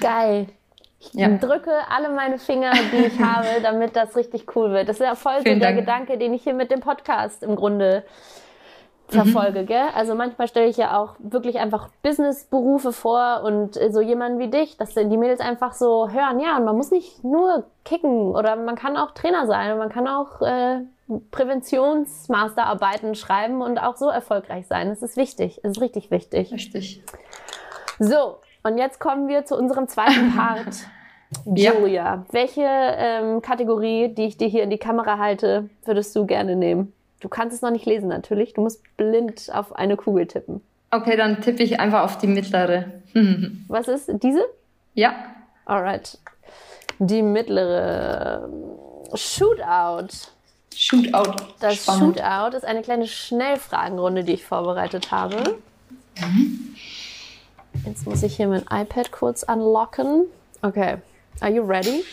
[0.00, 0.46] geil.
[0.98, 1.28] Ich ja.
[1.28, 4.88] drücke alle meine Finger, die ich habe, damit das richtig cool wird.
[4.88, 5.78] Das ist ja voll so der Dank.
[5.78, 8.02] Gedanke, den ich hier mit dem Podcast im Grunde
[9.06, 9.66] verfolge, mhm.
[9.66, 9.86] gell?
[9.94, 14.48] Also manchmal stelle ich ja auch wirklich einfach Businessberufe vor und äh, so jemanden wie
[14.48, 18.56] dich, dass die Mädels einfach so hören, ja, und man muss nicht nur kicken oder
[18.56, 20.80] man kann auch Trainer sein und man kann auch äh,
[21.30, 24.88] Präventionsmasterarbeiten schreiben und auch so erfolgreich sein.
[24.88, 26.52] Das ist wichtig, das ist richtig wichtig.
[26.52, 27.02] Richtig.
[27.98, 30.74] So, und jetzt kommen wir zu unserem zweiten Part.
[31.44, 32.26] Julia, ja.
[32.32, 36.92] welche ähm, Kategorie, die ich dir hier in die Kamera halte, würdest du gerne nehmen?
[37.20, 38.54] Du kannst es noch nicht lesen natürlich.
[38.54, 40.60] Du musst blind auf eine Kugel tippen.
[40.90, 42.86] Okay, dann tippe ich einfach auf die mittlere.
[43.68, 44.44] Was ist diese?
[44.94, 45.14] Ja.
[45.66, 46.18] Alright.
[46.98, 48.48] Die mittlere
[49.14, 50.08] Shootout.
[50.74, 51.36] Shootout.
[51.60, 52.18] Das Spannend.
[52.18, 55.58] Shootout ist eine kleine Schnellfragenrunde, die ich vorbereitet habe.
[56.20, 56.76] Mhm.
[57.84, 60.24] Jetzt muss ich hier mein iPad kurz unlocken.
[60.62, 60.96] Okay.
[61.40, 62.04] Are you ready?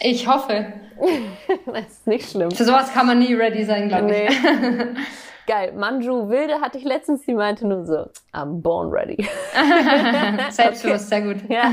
[0.00, 0.72] Ich hoffe.
[1.66, 2.50] das ist nicht schlimm.
[2.50, 4.28] Für sowas kann man nie ready sein, glaube nee.
[4.28, 4.36] ich.
[5.46, 5.72] Geil.
[5.72, 9.28] Manju Wilde hatte ich letztens, die meinte nur so, I'm born ready.
[10.50, 11.38] Selbstbewusst, sehr gut.
[11.48, 11.72] Ja.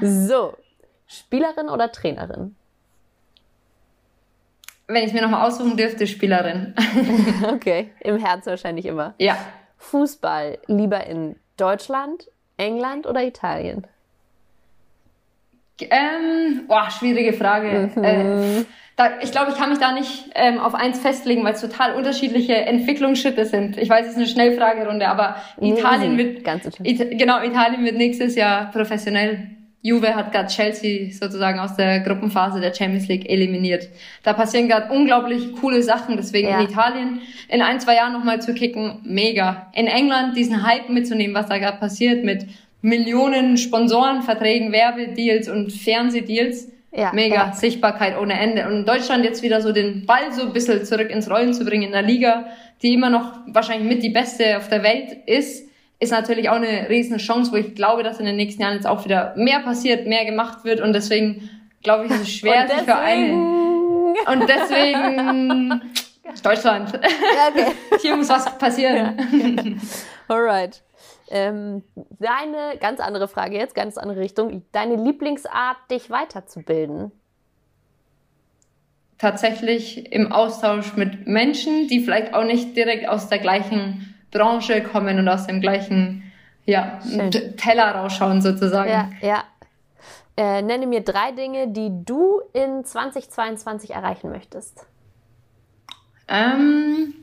[0.00, 0.54] So,
[1.06, 2.56] Spielerin oder Trainerin?
[4.88, 6.74] Wenn ich es mir nochmal aussuchen dürfte, Spielerin.
[7.52, 9.14] okay, im Herzen wahrscheinlich immer.
[9.18, 9.36] Ja.
[9.78, 13.86] Fußball lieber in Deutschland, England oder Italien?
[15.80, 17.90] Ähm, boah, schwierige Frage.
[17.94, 18.04] Mhm.
[18.04, 18.64] Äh,
[18.96, 21.94] da, ich glaube, ich kann mich da nicht ähm, auf eins festlegen, weil es total
[21.94, 23.76] unterschiedliche Entwicklungsschritte sind.
[23.76, 26.46] Ich weiß, es ist eine Schnellfragerunde, aber Italien wird
[26.82, 29.50] It genau Italien wird nächstes Jahr professionell.
[29.86, 33.88] Juve hat gerade Chelsea sozusagen aus der Gruppenphase der Champions League eliminiert.
[34.24, 36.16] Da passieren gerade unglaublich coole Sachen.
[36.16, 36.58] Deswegen ja.
[36.58, 39.70] in Italien in ein, zwei Jahren nochmal zu kicken, mega.
[39.74, 42.46] In England diesen Hype mitzunehmen, was da gerade passiert mit
[42.82, 46.72] Millionen Sponsorenverträgen, Werbedeals und Fernsehdeals.
[46.92, 47.52] Ja, Mega ja.
[47.52, 48.66] Sichtbarkeit ohne Ende.
[48.66, 51.62] Und in Deutschland jetzt wieder so den Ball so ein bisschen zurück ins Rollen zu
[51.64, 52.46] bringen in der Liga,
[52.80, 55.65] die immer noch wahrscheinlich mit die beste auf der Welt ist,
[55.98, 58.86] ist natürlich auch eine riesen Chance, wo ich glaube, dass in den nächsten Jahren jetzt
[58.86, 61.48] auch wieder mehr passiert, mehr gemacht wird und deswegen
[61.82, 63.32] glaube ich, ist es schwer, sich für eine.
[64.26, 65.80] Und deswegen
[66.42, 66.92] Deutschland.
[66.92, 67.72] Ja, okay.
[68.02, 69.16] Hier muss was passieren.
[69.32, 69.74] Ja.
[70.34, 70.82] Alright.
[71.28, 71.82] Ähm,
[72.18, 74.64] deine ganz andere Frage jetzt, ganz andere Richtung.
[74.72, 77.12] Deine Lieblingsart, dich weiterzubilden?
[79.18, 85.18] Tatsächlich im Austausch mit Menschen, die vielleicht auch nicht direkt aus der gleichen Branche kommen
[85.18, 86.22] und aus dem gleichen
[86.64, 86.98] ja,
[87.56, 88.90] Teller rausschauen sozusagen.
[88.90, 89.44] Ja, ja.
[90.36, 94.84] Äh, nenne mir drei Dinge, die du in 2022 erreichen möchtest.
[96.28, 97.14] Ähm,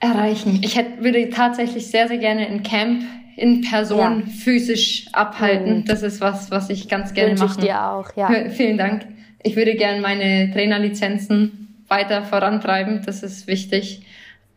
[0.00, 0.60] erreichen.
[0.62, 3.02] Ich hätte, würde tatsächlich sehr, sehr gerne ein Camp
[3.36, 4.32] in Person ja.
[4.42, 5.80] physisch abhalten.
[5.80, 5.84] Mhm.
[5.84, 7.60] Das ist was, was ich ganz gerne Wünsche mache.
[7.60, 8.50] Ich dir auch, ja.
[8.50, 9.06] Vielen Dank.
[9.42, 13.02] Ich würde gerne meine Trainerlizenzen weiter vorantreiben.
[13.04, 14.02] Das ist wichtig.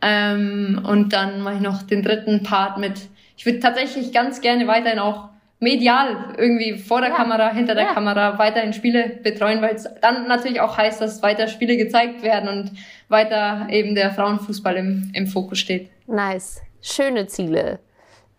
[0.02, 3.08] Ähm, und dann mache ich noch den dritten Part mit.
[3.36, 5.28] Ich würde tatsächlich ganz gerne weiterhin auch
[5.60, 7.16] medial irgendwie vor der ja.
[7.16, 7.94] Kamera, hinter der ja.
[7.94, 12.48] Kamera weiterhin Spiele betreuen, weil es dann natürlich auch heißt, dass weiter Spiele gezeigt werden
[12.48, 12.72] und
[13.08, 15.88] weiter eben der Frauenfußball im, im Fokus steht.
[16.08, 16.60] Nice.
[16.80, 17.78] Schöne Ziele.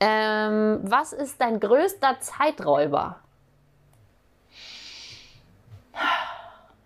[0.02, 3.22] Ähm, was ist dein größter Zeiträuber?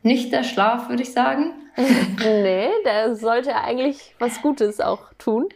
[0.04, 1.54] Nicht der Schlaf, würde ich sagen.
[2.20, 5.48] nee, der sollte eigentlich was Gutes auch tun.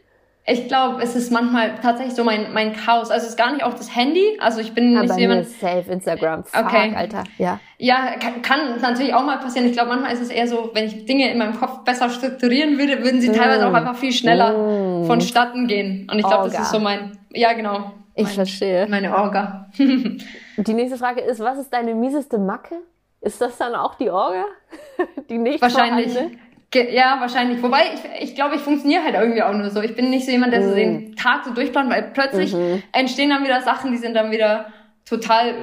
[0.47, 3.11] Ich glaube, es ist manchmal tatsächlich so mein, mein Chaos.
[3.11, 4.37] Also es ist gar nicht auch das Handy.
[4.39, 5.47] Also ich bin Aber nicht so jemand.
[5.47, 6.43] Safe Instagram.
[6.43, 6.93] Fuck, okay.
[6.95, 7.23] Alter.
[7.37, 7.59] Ja.
[7.77, 9.67] Ja, kann, kann natürlich auch mal passieren.
[9.67, 12.79] Ich glaube, manchmal ist es eher so, wenn ich Dinge in meinem Kopf besser strukturieren
[12.79, 13.33] würde, würden sie mm.
[13.33, 15.05] teilweise auch einfach viel schneller mm.
[15.05, 16.07] vonstatten gehen.
[16.11, 17.17] Und ich glaube, das ist so mein.
[17.33, 17.93] Ja, genau.
[18.15, 18.87] Ich mein, verstehe.
[18.89, 19.69] Meine Orga.
[19.77, 22.77] die nächste Frage ist, was ist deine mieseste Macke?
[23.21, 24.45] Ist das dann auch die Orga?
[25.29, 26.17] die nicht Wahrscheinlich.
[26.73, 27.61] Ja, wahrscheinlich.
[27.61, 29.81] Wobei, ich, ich glaube, ich funktioniere halt irgendwie auch nur so.
[29.81, 31.15] Ich bin nicht so jemand, der so den mhm.
[31.15, 32.81] Tag so durchplant, weil plötzlich mhm.
[32.93, 34.67] entstehen dann wieder Sachen, die sind dann wieder
[35.05, 35.53] total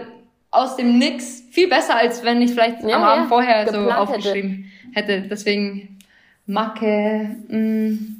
[0.50, 1.44] aus dem Nix.
[1.50, 5.14] Viel besser, als wenn ich vielleicht ja, am Abend ja, vorher so aufgeschrieben hätte.
[5.14, 5.28] hätte.
[5.28, 5.98] Deswegen
[6.46, 8.17] Macke, mh, mm,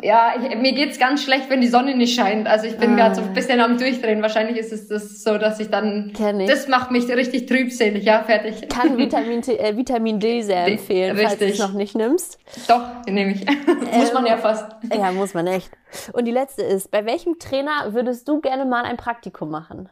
[0.00, 2.46] ja, ich, mir geht's ganz schlecht, wenn die Sonne nicht scheint.
[2.46, 2.96] Also ich bin ah.
[2.96, 4.22] gerade so ein bisschen am Durchdrehen.
[4.22, 6.12] Wahrscheinlich ist es das so, dass ich dann.
[6.16, 6.48] Kenn ich.
[6.48, 8.02] Das macht mich richtig trübselig.
[8.02, 8.68] Ja, fertig.
[8.70, 11.28] Kann Vitamin, T, äh, Vitamin D sehr empfehlen, richtig.
[11.28, 12.38] falls du es noch nicht nimmst.
[12.68, 13.46] Doch, nehme ich.
[13.46, 14.72] Ähm, muss man ja fast.
[14.94, 15.70] Ja, muss man echt.
[16.14, 19.90] Und die letzte ist: Bei welchem Trainer würdest du gerne mal ein Praktikum machen?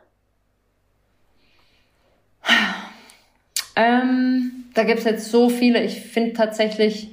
[3.76, 5.82] Ähm, da gibt's jetzt so viele.
[5.82, 7.10] Ich finde tatsächlich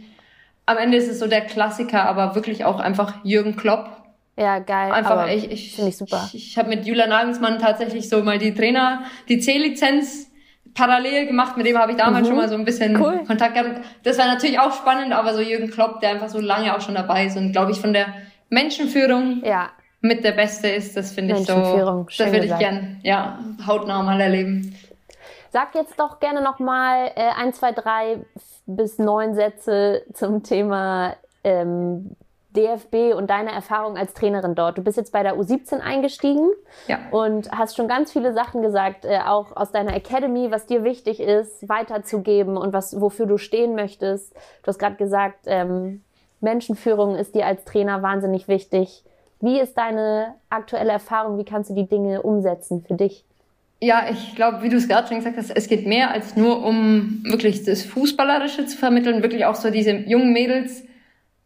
[0.67, 3.89] am Ende ist es so der Klassiker, aber wirklich auch einfach Jürgen Klopp.
[4.37, 4.91] Ja, geil.
[4.91, 6.29] Einfach, ich, ich, finde ich super.
[6.31, 10.29] Ich, ich habe mit Julian Nagelsmann tatsächlich so mal die Trainer, die C-Lizenz
[10.75, 11.57] parallel gemacht.
[11.57, 12.27] Mit dem habe ich damals mhm.
[12.27, 13.23] schon mal so ein bisschen cool.
[13.25, 13.81] Kontakt gehabt.
[14.03, 16.95] Das war natürlich auch spannend, aber so Jürgen Klopp, der einfach so lange auch schon
[16.95, 18.07] dabei ist und glaube ich von der
[18.49, 19.69] Menschenführung ja.
[20.01, 22.05] mit der Beste ist, das finde ich so.
[22.17, 24.75] Das würde ich gern, ja, hautnah mal erleben.
[25.51, 28.25] Sag jetzt doch gerne noch mal äh, ein, zwei, drei
[28.65, 32.15] bis neun Sätze zum Thema ähm,
[32.57, 34.77] DFB und deine Erfahrung als Trainerin dort.
[34.77, 36.49] Du bist jetzt bei der U17 eingestiegen
[36.87, 36.99] ja.
[37.11, 41.19] und hast schon ganz viele Sachen gesagt, äh, auch aus deiner Academy, was dir wichtig
[41.19, 44.33] ist, weiterzugeben und was, wofür du stehen möchtest.
[44.63, 46.03] Du hast gerade gesagt, ähm,
[46.41, 49.03] Menschenführung ist dir als Trainer wahnsinnig wichtig.
[49.39, 51.37] Wie ist deine aktuelle Erfahrung?
[51.37, 53.26] Wie kannst du die Dinge umsetzen für dich?
[53.79, 56.65] Ja, ich glaube, wie du es gerade schon gesagt hast, es geht mehr als nur
[56.65, 60.83] um wirklich das Fußballerische zu vermitteln, wirklich auch so diese jungen Mädels,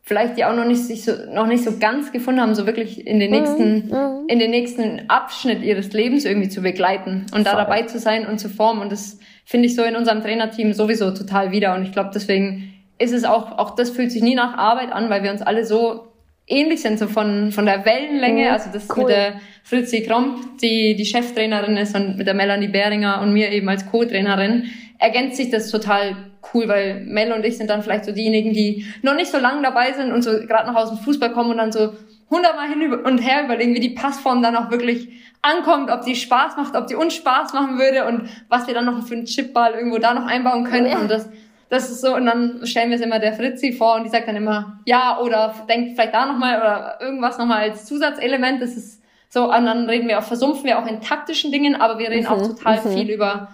[0.02, 3.06] vielleicht die auch noch nicht sich so noch nicht so ganz gefunden haben, so wirklich
[3.06, 4.28] in den mhm, nächsten mhm.
[4.28, 8.40] in den nächsten Abschnitt ihres Lebens irgendwie zu begleiten und da dabei zu sein und
[8.40, 8.82] zu formen.
[8.82, 11.76] Und das finde ich so in unserem Trainerteam sowieso total wieder.
[11.76, 15.10] Und ich glaube deswegen ist es auch auch das fühlt sich nie nach Arbeit an,
[15.10, 16.11] weil wir uns alle so
[16.52, 18.46] ähnlich sind, so von, von der Wellenlänge.
[18.46, 19.04] Mhm, also das cool.
[19.04, 23.52] mit der Fritzi Kromp, die die Cheftrainerin ist und mit der Melanie Behringer und mir
[23.52, 24.66] eben als Co-Trainerin,
[25.00, 26.16] ergänzt sich das total
[26.54, 29.62] cool, weil Mel und ich sind dann vielleicht so diejenigen, die noch nicht so lange
[29.62, 31.94] dabei sind und so gerade noch aus dem Fußball kommen und dann so
[32.30, 35.10] hundertmal hin und her überlegen, wie die Passform dann auch wirklich
[35.42, 38.86] ankommt, ob die Spaß macht, ob die uns Spaß machen würde und was wir dann
[38.86, 40.96] noch für einen Chipball irgendwo da noch einbauen können.
[40.98, 41.30] Und das
[41.72, 44.28] das ist so, und dann stellen wir es immer der Fritzi vor und die sagt
[44.28, 48.62] dann immer, ja, oder denkt vielleicht da nochmal oder irgendwas nochmal als Zusatzelement.
[48.62, 51.98] Das ist so, und dann reden wir auch, versumpfen wir auch in taktischen Dingen, aber
[51.98, 52.90] wir reden mhm, auch total mhm.
[52.90, 53.48] viel über,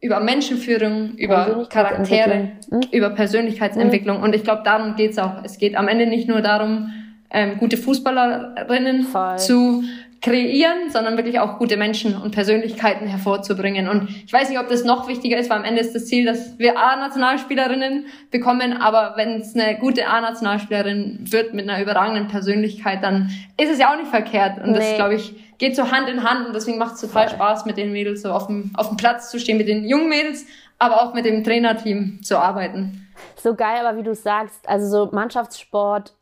[0.00, 2.80] über Menschenführung, über Charaktere, mhm.
[2.90, 4.20] über Persönlichkeitsentwicklung.
[4.20, 5.44] Und ich glaube, darum geht's auch.
[5.44, 6.92] Es geht am Ende nicht nur darum,
[7.30, 9.38] ähm, gute Fußballerinnen Voll.
[9.38, 9.84] zu
[10.24, 13.88] kreieren, sondern wirklich auch gute Menschen und Persönlichkeiten hervorzubringen.
[13.88, 16.24] Und ich weiß nicht, ob das noch wichtiger ist, weil am Ende ist das Ziel,
[16.24, 23.02] dass wir A-Nationalspielerinnen bekommen, aber wenn es eine gute A-Nationalspielerin wird mit einer überragenden Persönlichkeit,
[23.02, 24.64] dann ist es ja auch nicht verkehrt.
[24.64, 24.78] Und nee.
[24.78, 27.76] das, glaube ich, geht so Hand in Hand und deswegen macht es total Spaß, mit
[27.76, 30.46] den Mädels so auf dem, auf dem Platz zu stehen, mit den jungen Mädels,
[30.78, 33.06] aber auch mit dem Trainerteam zu arbeiten.
[33.36, 36.14] So geil, aber wie du sagst, also so Mannschaftssport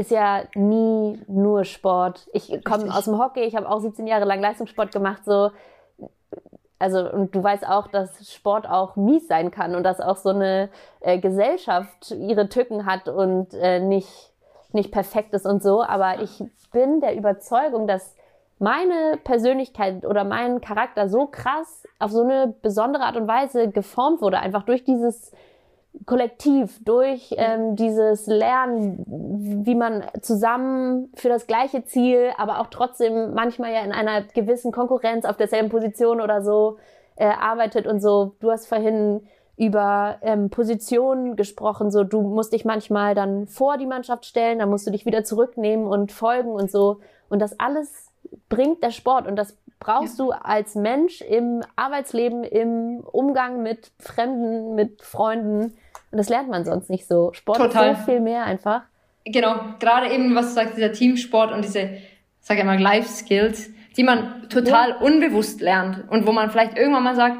[0.00, 2.26] ist ja nie nur Sport.
[2.32, 5.50] Ich komme aus dem Hockey, ich habe auch 17 Jahre lang Leistungssport gemacht, so.
[6.78, 10.30] Also, und du weißt auch, dass Sport auch mies sein kann und dass auch so
[10.30, 10.70] eine
[11.00, 14.32] äh, Gesellschaft ihre Tücken hat und äh, nicht,
[14.72, 15.82] nicht perfekt ist und so.
[15.82, 16.42] Aber ich
[16.72, 18.16] bin der Überzeugung, dass
[18.58, 24.22] meine Persönlichkeit oder mein Charakter so krass auf so eine besondere Art und Weise geformt
[24.22, 25.32] wurde, einfach durch dieses
[26.06, 29.04] kollektiv durch ähm, dieses Lernen,
[29.66, 34.72] wie man zusammen für das gleiche Ziel, aber auch trotzdem manchmal ja in einer gewissen
[34.72, 36.78] Konkurrenz auf derselben Position oder so
[37.16, 38.36] äh, arbeitet und so.
[38.40, 39.26] Du hast vorhin
[39.56, 44.70] über ähm, Positionen gesprochen, so du musst dich manchmal dann vor die Mannschaft stellen, dann
[44.70, 47.00] musst du dich wieder zurücknehmen und folgen und so.
[47.28, 48.10] Und das alles
[48.48, 50.24] bringt der Sport und das brauchst ja.
[50.26, 55.74] du als Mensch im Arbeitsleben, im Umgang mit Fremden, mit Freunden.
[56.10, 57.32] Und das lernt man sonst nicht so.
[57.32, 57.92] Sport Total.
[57.92, 58.82] ist so viel mehr einfach.
[59.24, 61.90] Genau, gerade eben, was du sagst, dieser Teamsport und diese,
[62.40, 64.96] sag ich mal, Life Skills, die man total ja.
[64.96, 67.36] unbewusst lernt und wo man vielleicht irgendwann mal sagt,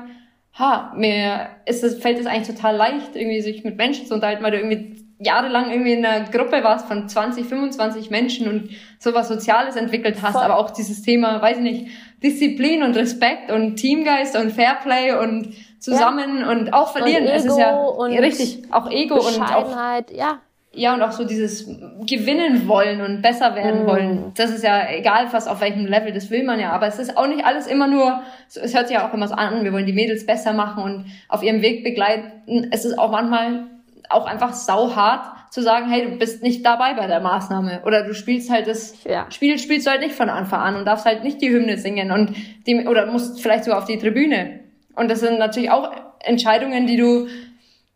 [0.59, 4.43] ha, mir ist es, fällt es eigentlich total leicht, irgendwie sich mit Menschen zu unterhalten,
[4.43, 9.29] weil du irgendwie jahrelang irgendwie in einer Gruppe warst von 20, 25 Menschen und sowas
[9.29, 10.43] Soziales entwickelt hast, Voll.
[10.43, 11.87] aber auch dieses Thema, weiß ich nicht,
[12.23, 16.51] Disziplin und Respekt und Teamgeist und Fairplay und zusammen ja.
[16.51, 17.25] und auch verlieren.
[17.25, 19.77] Und Ego es ist ja richtig, auch Ego und auch,
[20.11, 20.41] ja.
[20.73, 21.66] Ja, und auch so dieses
[22.07, 23.87] gewinnen wollen und besser werden mm.
[23.89, 24.33] wollen.
[24.37, 26.71] Das ist ja egal, fast auf welchem Level, das will man ja.
[26.71, 29.35] Aber es ist auch nicht alles immer nur, es hört sich ja auch immer so
[29.35, 32.68] an, wir wollen die Mädels besser machen und auf ihrem Weg begleiten.
[32.71, 33.66] Es ist auch manchmal
[34.11, 38.14] auch einfach sauhart zu sagen, hey, du bist nicht dabei bei der Maßnahme oder du
[38.14, 39.26] spielst halt das ja.
[39.30, 42.12] Spiel spielst du halt nicht von Anfang an und darfst halt nicht die Hymne singen
[42.12, 42.34] und
[42.66, 44.61] die, oder musst vielleicht sogar auf die Tribüne.
[44.94, 45.90] Und das sind natürlich auch
[46.20, 47.26] Entscheidungen, die du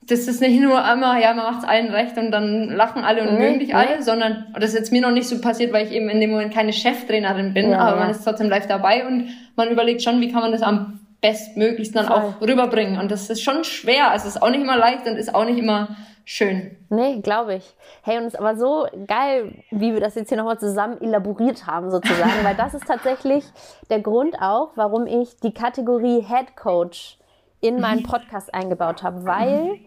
[0.06, 3.34] das ist nicht nur einmal, ja, man macht's allen recht und dann lachen alle und
[3.34, 5.86] nee, mögen dich alle, sondern, und das ist jetzt mir noch nicht so passiert, weil
[5.86, 9.06] ich eben in dem Moment keine Cheftrainerin bin, ja, aber man ist trotzdem live dabei
[9.06, 12.16] und man überlegt schon, wie kann man das am bestmöglichst dann Voll.
[12.16, 12.98] auch rüberbringen.
[12.98, 14.10] Und das ist schon schwer.
[14.10, 16.76] Also es ist auch nicht immer leicht und ist auch nicht immer schön.
[16.88, 17.74] Nee, glaube ich.
[18.02, 21.66] Hey, und es ist aber so geil, wie wir das jetzt hier nochmal zusammen elaboriert
[21.66, 23.44] haben, sozusagen, weil das ist tatsächlich
[23.90, 27.18] der Grund auch, warum ich die Kategorie Head Coach
[27.60, 28.04] in meinen mhm.
[28.04, 29.80] Podcast eingebaut habe, weil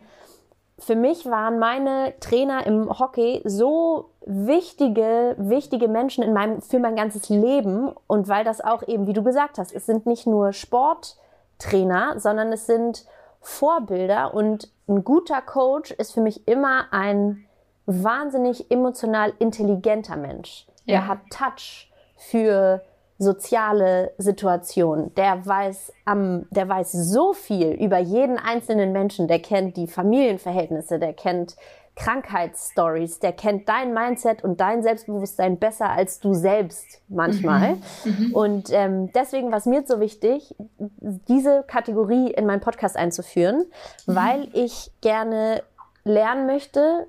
[0.80, 6.96] für mich waren meine Trainer im Hockey so wichtige, wichtige Menschen in meinem, für mein
[6.96, 10.54] ganzes Leben und weil das auch eben, wie du gesagt hast, es sind nicht nur
[10.54, 11.18] Sport,
[11.60, 13.06] Trainer, sondern es sind
[13.42, 17.46] Vorbilder und ein guter Coach ist für mich immer ein
[17.86, 20.68] wahnsinnig emotional intelligenter Mensch.
[20.86, 20.96] Ja.
[20.96, 22.82] Der hat Touch für
[23.18, 25.14] soziale Situationen.
[25.16, 29.28] Der weiß am, der weiß so viel über jeden einzelnen Menschen.
[29.28, 31.56] Der kennt die Familienverhältnisse, der kennt
[31.98, 37.76] Krankheitsstories, der kennt dein Mindset und dein Selbstbewusstsein besser als du selbst manchmal.
[38.06, 38.12] Mhm.
[38.28, 38.36] mhm.
[38.36, 43.66] Und ähm, deswegen war es mir so wichtig, diese Kategorie in meinen Podcast einzuführen,
[44.06, 44.16] mhm.
[44.16, 45.64] weil ich gerne
[46.04, 47.08] lernen möchte,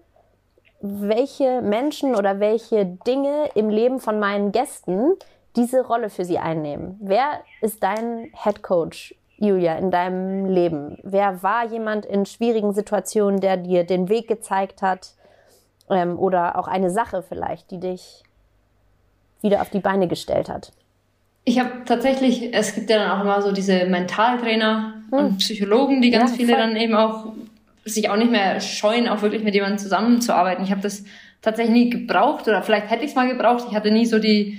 [0.80, 5.12] welche Menschen oder welche Dinge im Leben von meinen Gästen
[5.56, 6.98] diese Rolle für sie einnehmen.
[7.00, 9.14] Wer ist dein Head Coach?
[9.38, 10.98] Julia, in deinem Leben?
[11.02, 15.14] Wer war jemand in schwierigen Situationen, der dir den Weg gezeigt hat?
[15.88, 18.22] Ähm, oder auch eine Sache vielleicht, die dich
[19.40, 20.72] wieder auf die Beine gestellt hat?
[21.44, 25.18] Ich habe tatsächlich, es gibt ja dann auch immer so diese Mentaltrainer hm.
[25.18, 27.32] und Psychologen, die ganz ja, viele dann eben auch
[27.84, 30.64] sich auch nicht mehr scheuen, auch wirklich mit jemandem zusammenzuarbeiten.
[30.64, 31.04] Ich habe das
[31.40, 33.64] tatsächlich nie gebraucht oder vielleicht hätte ich es mal gebraucht.
[33.68, 34.58] Ich hatte nie so die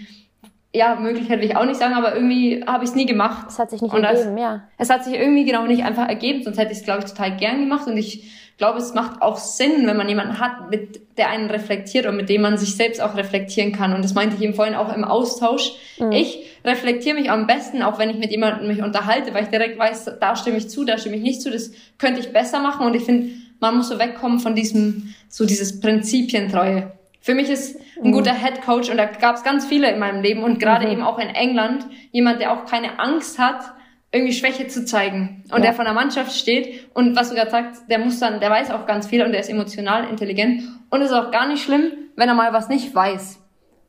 [0.74, 3.48] ja, Möglichkeit will ich auch nicht sagen, aber irgendwie habe ich es nie gemacht.
[3.48, 4.62] Es hat sich nicht und ergeben, das, ja.
[4.78, 7.36] Es hat sich irgendwie genau nicht einfach ergeben, sonst hätte ich es, glaube ich, total
[7.38, 7.88] gern gemacht.
[7.88, 12.06] Und ich glaube, es macht auch Sinn, wenn man jemanden hat, mit der einen reflektiert
[12.06, 13.94] und mit dem man sich selbst auch reflektieren kann.
[13.94, 15.72] Und das meinte ich eben vorhin auch im Austausch.
[15.98, 16.12] Mhm.
[16.12, 19.80] Ich reflektiere mich am besten, auch wenn ich mit jemandem mich unterhalte, weil ich direkt
[19.80, 22.86] weiß, da stimme ich zu, da stimme ich nicht zu, das könnte ich besser machen.
[22.86, 26.92] Und ich finde, man muss so wegkommen von diesem, so dieses Prinzipientreue.
[27.22, 28.38] Für mich ist ein guter mhm.
[28.38, 30.94] Head Coach und da gab es ganz viele in meinem Leben und gerade mhm.
[30.94, 33.74] eben auch in England jemand, der auch keine Angst hat,
[34.12, 35.66] irgendwie Schwäche zu zeigen und ja.
[35.66, 38.72] der von der Mannschaft steht und was du gerade sagst, der muss dann, der weiß
[38.72, 41.92] auch ganz viel und der ist emotional intelligent und es ist auch gar nicht schlimm,
[42.16, 43.40] wenn er mal was nicht weiß,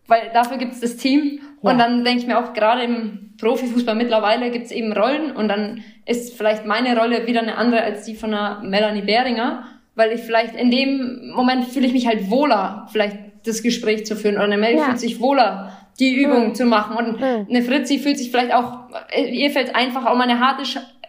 [0.08, 1.70] weil dafür gibt es das Team ja.
[1.70, 5.48] und dann denke ich mir auch gerade im Profifußball mittlerweile gibt es eben Rollen und
[5.48, 9.64] dann ist vielleicht meine Rolle wieder eine andere als die von einer Melanie Behringer
[10.00, 14.16] weil ich vielleicht in dem Moment fühle ich mich halt wohler, vielleicht das Gespräch zu
[14.16, 14.36] führen.
[14.36, 14.84] Oder eine Mel ja.
[14.84, 16.54] fühlt sich wohler, die Übung mhm.
[16.54, 16.96] zu machen.
[16.96, 17.46] Und mhm.
[17.50, 18.78] eine Fritzi fühlt sich vielleicht auch,
[19.14, 20.62] ihr fällt einfach auch mal eine harte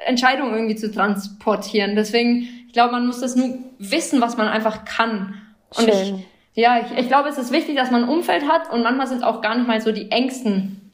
[0.05, 1.95] Entscheidung irgendwie zu transportieren.
[1.95, 5.35] Deswegen, ich glaube, man muss das nur wissen, was man einfach kann.
[5.77, 6.15] Und Schön.
[6.53, 9.07] ich, ja, ich, ich glaube, es ist wichtig, dass man ein Umfeld hat und manchmal
[9.07, 10.91] sind es auch gar nicht mal so die engsten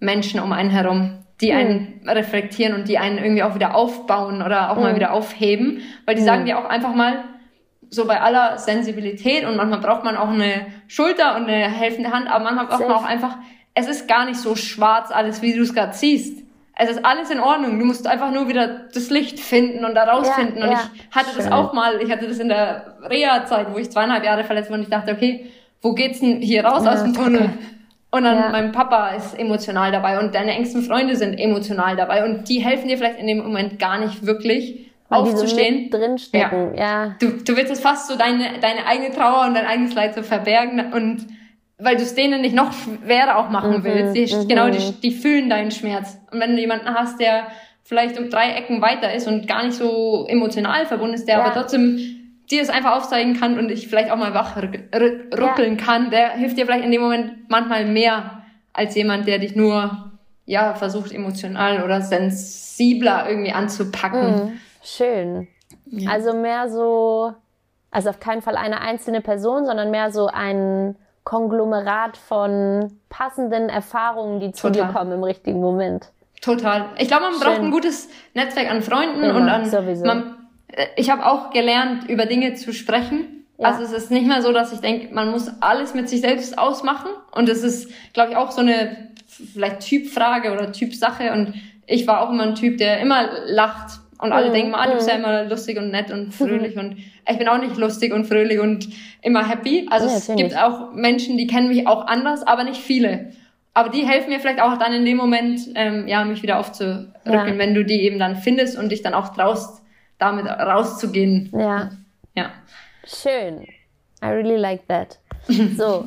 [0.00, 2.10] Menschen um einen herum, die einen mhm.
[2.10, 4.82] reflektieren und die einen irgendwie auch wieder aufbauen oder auch mhm.
[4.82, 6.26] mal wieder aufheben, weil die mhm.
[6.26, 7.24] sagen dir auch einfach mal,
[7.90, 12.28] so bei aller Sensibilität und manchmal braucht man auch eine Schulter und eine helfende Hand,
[12.28, 13.36] aber manchmal braucht man auch einfach,
[13.74, 16.42] es ist gar nicht so schwarz alles, wie du es gerade siehst.
[16.80, 17.78] Es ist alles in Ordnung.
[17.78, 20.58] Du musst einfach nur wieder das Licht finden und da rausfinden.
[20.58, 20.90] Ja, und ja.
[20.94, 21.38] ich hatte Schön.
[21.38, 24.76] das auch mal, ich hatte das in der Reha-Zeit, wo ich zweieinhalb Jahre verletzt war
[24.76, 25.50] und ich dachte, okay,
[25.82, 27.50] wo geht's denn hier raus ja, aus dem Tunnel?
[28.10, 28.48] Und dann ja.
[28.50, 32.88] mein Papa ist emotional dabei und deine engsten Freunde sind emotional dabei und die helfen
[32.88, 35.88] dir vielleicht in dem Moment gar nicht wirklich aufzustehen.
[35.90, 37.04] So drinstecken, ja.
[37.06, 37.14] ja.
[37.20, 40.22] Du, du willst es fast so deine, deine eigene Trauer und dein eigenes Leid so
[40.22, 41.26] verbergen und
[41.78, 44.16] weil du es denen nicht noch schwerer auch machen Mhm, willst.
[44.16, 44.48] Die, mhm.
[44.48, 46.18] Genau, die, die fühlen deinen Schmerz.
[46.32, 47.46] Und wenn du jemanden hast, der
[47.84, 51.44] vielleicht um drei Ecken weiter ist und gar nicht so emotional verbunden ist, der Ja.
[51.44, 51.98] aber trotzdem
[52.50, 56.30] dir es einfach aufzeigen kann und dich vielleicht auch mal wach rü- rütteln kann, der
[56.32, 58.42] hilft dir vielleicht in dem Moment manchmal mehr
[58.72, 60.10] als jemand, der dich nur
[60.46, 64.30] ja versucht emotional oder sensibler irgendwie anzupacken.
[64.46, 64.52] Mhm.
[64.82, 65.48] Schön.
[65.86, 66.10] Ja.
[66.10, 67.34] Also mehr so,
[67.90, 74.40] also auf keinen Fall eine einzelne Person, sondern mehr so ein Konglomerat von passenden Erfahrungen,
[74.40, 76.10] die zu dir kommen im richtigen Moment.
[76.40, 76.86] Total.
[76.96, 77.66] Ich glaube, man braucht Schön.
[77.66, 80.06] ein gutes Netzwerk an Freunden Immer, und an sowieso.
[80.06, 80.36] Man,
[80.68, 83.46] äh, ich habe auch gelernt, über Dinge zu sprechen.
[83.58, 83.68] Ja.
[83.68, 86.58] Also es ist nicht mehr so, dass ich denke, man muss alles mit sich selbst
[86.58, 87.10] ausmachen.
[87.32, 91.32] Und es ist, glaube ich, auch so eine vielleicht Typfrage oder Typsache.
[91.32, 91.54] Und
[91.86, 93.98] ich war auch immer ein Typ, der immer lacht.
[94.20, 96.76] Und alle Mhm, denken, ah, du bist ja immer lustig und nett und fröhlich.
[96.76, 98.88] und ich bin auch nicht lustig und fröhlich und
[99.22, 99.86] immer happy.
[99.90, 103.32] Also Ja, es gibt auch Menschen, die kennen mich auch anders, aber nicht viele.
[103.74, 107.12] Aber die helfen mir vielleicht auch dann in dem Moment, ähm, ja, mich wieder aufzurücken,
[107.26, 107.58] Ja.
[107.58, 109.82] wenn du die eben dann findest und dich dann auch traust,
[110.18, 111.50] damit rauszugehen.
[111.56, 111.90] Ja,
[112.34, 112.50] Ja.
[113.06, 113.62] schön.
[114.20, 115.18] I really like that.
[115.76, 116.06] So,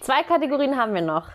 [0.00, 1.28] zwei Kategorien haben wir noch.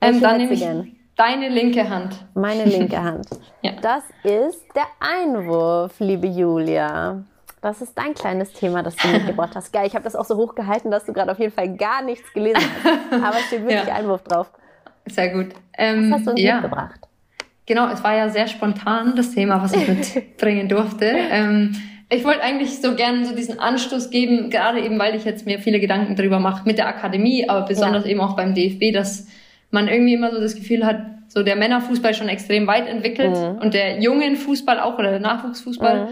[0.00, 0.92] Ähm, dann nehme ich gern?
[1.16, 2.16] Deine linke Hand.
[2.34, 3.26] Meine linke Hand.
[3.62, 3.72] Ja.
[3.82, 7.22] Das ist der Einwurf, liebe Julia.
[7.62, 9.72] Das ist dein kleines Thema, das du mitgebracht hast.
[9.72, 12.32] Geil, ich habe das auch so hochgehalten, dass du gerade auf jeden Fall gar nichts
[12.32, 13.12] gelesen hast.
[13.24, 13.94] Aber es steht wirklich Ja.
[13.94, 14.50] Einwurf drauf.
[15.06, 15.48] Sehr gut.
[15.78, 16.54] Ähm, Was hast du uns ja.
[16.60, 17.00] mitgebracht?
[17.66, 21.06] Genau, es war ja sehr spontan, das Thema, was ich mitbringen durfte.
[21.06, 21.74] Ähm,
[22.08, 25.58] ich wollte eigentlich so gerne so diesen Anstoß geben, gerade eben, weil ich jetzt mir
[25.58, 28.10] viele Gedanken darüber mache mit der Akademie, aber besonders Ja.
[28.12, 29.26] eben auch beim DFB, dass
[29.76, 30.96] man irgendwie immer so das Gefühl hat,
[31.28, 33.58] so der Männerfußball schon extrem weit entwickelt Mhm.
[33.60, 36.04] und der jungen Fußball auch oder der Nachwuchsfußball.
[36.04, 36.08] Mhm.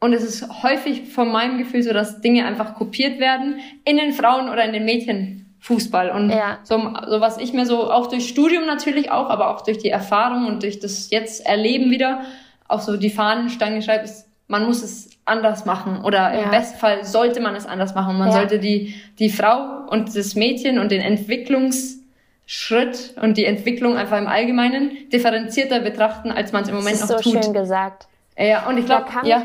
[0.00, 4.12] Und es ist häufig von meinem Gefühl so, dass Dinge einfach kopiert werden in den
[4.12, 6.10] Frauen- oder in den Mädchenfußball.
[6.10, 6.58] Und Ja.
[6.64, 6.76] so,
[7.08, 10.46] so was ich mir so auch durch Studium natürlich auch, aber auch durch die Erfahrung
[10.46, 12.22] und durch das jetzt Erleben wieder
[12.68, 16.42] auch so die Fahnenstange schreibt, ist, man muss es anders machen oder Ja.
[16.44, 18.18] im Bestfall sollte man es anders machen.
[18.18, 18.34] Man Ja.
[18.34, 21.00] sollte die, die Frau und das Mädchen und den
[22.46, 27.04] Entwicklungsschritt und die Entwicklung einfach im Allgemeinen differenzierter betrachten, als man es im Moment Das
[27.04, 27.44] ist noch so tut.
[27.44, 28.08] schön gesagt.
[28.38, 29.42] Ja, und ich glaube, ja.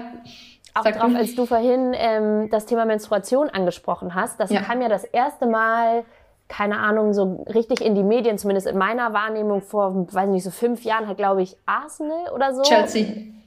[0.73, 4.61] Auch drauf, als du vorhin ähm, das Thema Menstruation angesprochen hast, das Ja.
[4.61, 6.03] kam ja das erste Mal,
[6.47, 10.51] keine Ahnung, so richtig in die Medien, zumindest in meiner Wahrnehmung vor, weiß nicht, so
[10.51, 12.61] fünf Jahren hat, glaube ich, Arsenal oder so.
[12.61, 13.05] Chelsea.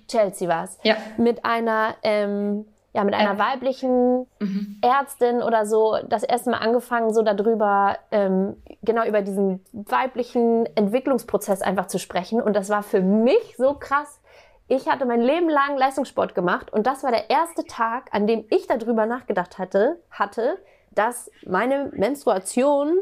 [0.09, 0.77] Chelsea war es.
[0.83, 0.97] Ja.
[1.19, 3.39] Mit einer, ähm, ja, mit einer App.
[3.39, 4.79] weiblichen Mhm.
[4.83, 11.63] Ärztin oder so das erste Mal angefangen, so darüber, ähm, genau über diesen weiblichen Entwicklungsprozess
[11.63, 12.43] einfach zu sprechen.
[12.43, 14.21] Und das war für mich so krass.
[14.67, 18.45] Ich hatte mein Leben lang Leistungssport gemacht und das war der erste Tag, an dem
[18.51, 20.59] ich darüber nachgedacht hatte, hatte,
[20.93, 22.99] dass meine Menstruation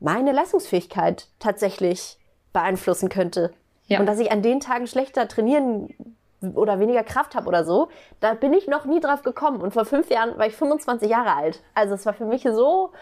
[0.00, 2.18] meine Leistungsfähigkeit tatsächlich
[2.52, 3.52] beeinflussen könnte.
[3.86, 4.00] Ja.
[4.00, 6.16] Und dass ich an den Tagen schlechter trainieren
[6.54, 7.88] oder weniger Kraft habe oder so,
[8.20, 9.60] da bin ich noch nie drauf gekommen.
[9.60, 11.62] Und vor fünf Jahren war ich 25 Jahre alt.
[11.74, 12.92] Also es war für mich so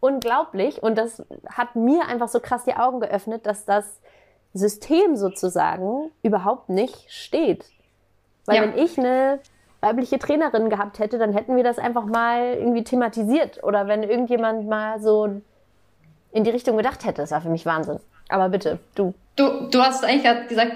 [0.00, 4.00] unglaublich und das hat mir einfach so krass die Augen geöffnet, dass das
[4.52, 7.64] System sozusagen überhaupt nicht steht.
[8.46, 8.62] Weil Ja.
[8.62, 9.40] wenn ich eine
[9.80, 13.62] weibliche Trainerin gehabt hätte, dann hätten wir das einfach mal irgendwie thematisiert.
[13.64, 15.40] Oder wenn irgendjemand mal so
[16.32, 17.22] in die Richtung gedacht hätte.
[17.22, 17.98] Das war für mich Wahnsinn.
[18.28, 19.14] Aber bitte, du.
[19.36, 20.72] Du, du hast eigentlich gerade gesagt,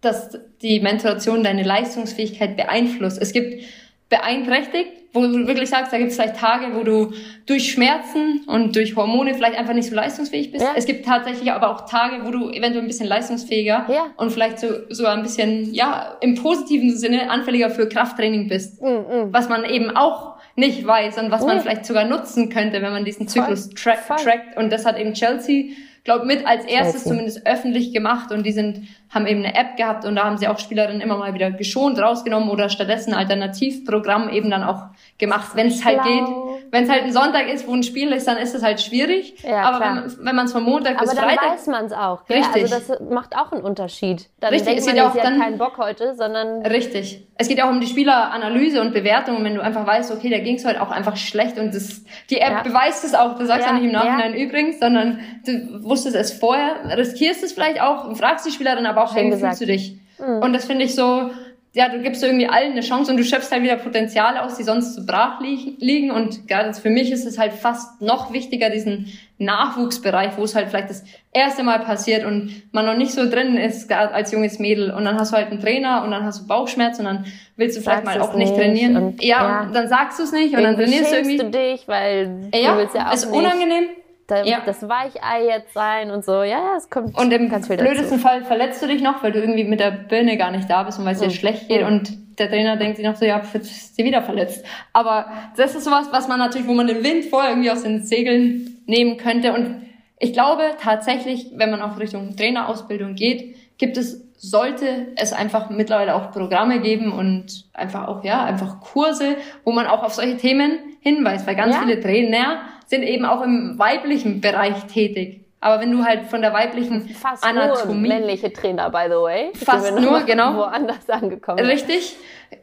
[0.00, 3.20] dass die Menstruation deine Leistungsfähigkeit beeinflusst.
[3.20, 3.64] Es gibt
[4.08, 7.12] beeinträchtigt, wo du wirklich sagst, da gibt es vielleicht Tage, wo du
[7.46, 10.64] durch Schmerzen und durch Hormone vielleicht einfach nicht so leistungsfähig bist.
[10.64, 10.72] Ja.
[10.76, 14.06] Es gibt tatsächlich aber auch Tage, wo du eventuell ein bisschen leistungsfähiger Ja.
[14.16, 18.80] und vielleicht so, sogar ein bisschen, ja, im positiven Sinne anfälliger für Krafttraining bist.
[18.80, 21.62] Was man eben auch nicht weiß und was man Nee.
[21.62, 24.16] vielleicht sogar nutzen könnte, wenn man diesen Zyklus tra Voll.
[24.18, 24.56] trackt.
[24.56, 25.72] Und das hat eben Chelsea,
[26.04, 27.10] glaube mit als erstes Chelsea.
[27.12, 30.48] zumindest öffentlich gemacht und die sind, haben eben eine App gehabt und da haben sie
[30.48, 34.84] auch Spielerinnen immer mal wieder geschont rausgenommen oder stattdessen ein Alternativprogramm eben dann auch
[35.18, 36.24] gemacht, wenn es halt geht.
[36.72, 39.34] Wenn es halt ein Sonntag ist, wo ein Spiel ist, dann ist es halt schwierig.
[39.42, 39.88] Ja, Aber klar.
[39.96, 42.24] wenn, man- wenn man es von Montag Aber bis dann Freitag weiß man es auch.
[42.26, 42.38] Gell?
[42.38, 42.72] Richtig.
[42.72, 44.28] Also das macht auch einen Unterschied.
[44.38, 47.26] Dann Richtig, es man, geht nicht, auch sie dann- keinen Bock heute, sondern Richtig.
[47.36, 49.36] Es geht ja auch um die Spieleranalyse und Bewertung.
[49.38, 52.04] Und wenn du einfach weißt, okay, da ging es heute auch einfach schlecht und das,
[52.30, 52.62] die App Ja.
[52.62, 53.36] beweist es auch.
[53.36, 57.52] Du sagst ja, Ja, nicht im Nachhinein übrigens, sondern du wusstest es vorher, riskierst es
[57.52, 59.34] vielleicht auch und fragst die Spielerin aber auch, hey, wie.
[59.34, 59.40] Mhm.
[59.40, 59.96] fühlst du dich?
[60.18, 61.30] Und das finde ich so,
[61.72, 64.64] ja, du gibst irgendwie allen eine Chance und du schöpfst halt wieder Potenziale aus, die
[64.64, 66.10] sonst zu brach li- liegen.
[66.10, 69.06] Und gerade für mich ist es halt fast noch wichtiger, diesen
[69.38, 73.56] Nachwuchsbereich, wo es halt vielleicht das erste Mal passiert und man noch nicht so drin
[73.56, 74.90] ist, gerade als junges Mädel.
[74.92, 77.24] Und dann hast du halt einen Trainer und dann hast du Bauchschmerzen und dann
[77.56, 78.96] willst du vielleicht Sagst mal auch nicht nicht trainieren.
[78.96, 79.60] und- ja, ja.
[79.62, 81.36] und dann sagst du es nicht und dann trainierst du irgendwie.
[81.38, 83.36] du dich, weil ja, du willst ja auch ist nicht.
[83.38, 83.84] unangenehm.
[84.30, 84.62] Da, ja.
[84.64, 86.42] das Weichei jetzt sein und so.
[86.42, 88.22] Ja, es kommt Und im ganz viel blödesten dazu.
[88.22, 90.98] Fall verletzt du dich noch, weil du irgendwie mit der Birne gar nicht da bist
[90.98, 91.32] und weil es dir mhm.
[91.32, 94.64] schlecht geht und der Trainer denkt sich noch so, ja, jetzt ist sie wieder verletzt.
[94.92, 95.26] Aber
[95.56, 98.82] das ist sowas, was man natürlich, wo man den Wind vorher irgendwie aus den Segeln
[98.86, 99.52] nehmen könnte.
[99.52, 99.82] Und
[100.18, 106.14] ich glaube tatsächlich, wenn man auch Richtung Trainerausbildung geht, gibt es, sollte es einfach mittlerweile
[106.14, 110.78] auch Programme geben und einfach auch, ja, einfach Kurse, wo man auch auf solche Themen
[111.00, 111.82] hinweist, weil ganz ja.
[111.82, 112.60] viele Trainer
[112.90, 115.44] sind eben auch im weiblichen Bereich tätig.
[115.60, 117.92] Aber wenn du halt von der weiblichen fast Anatomie.
[117.92, 119.50] Nur männliche Trainer, by the way.
[119.54, 120.56] Fast nur, genau.
[120.56, 121.64] Woanders angekommen.
[121.64, 122.16] Richtig.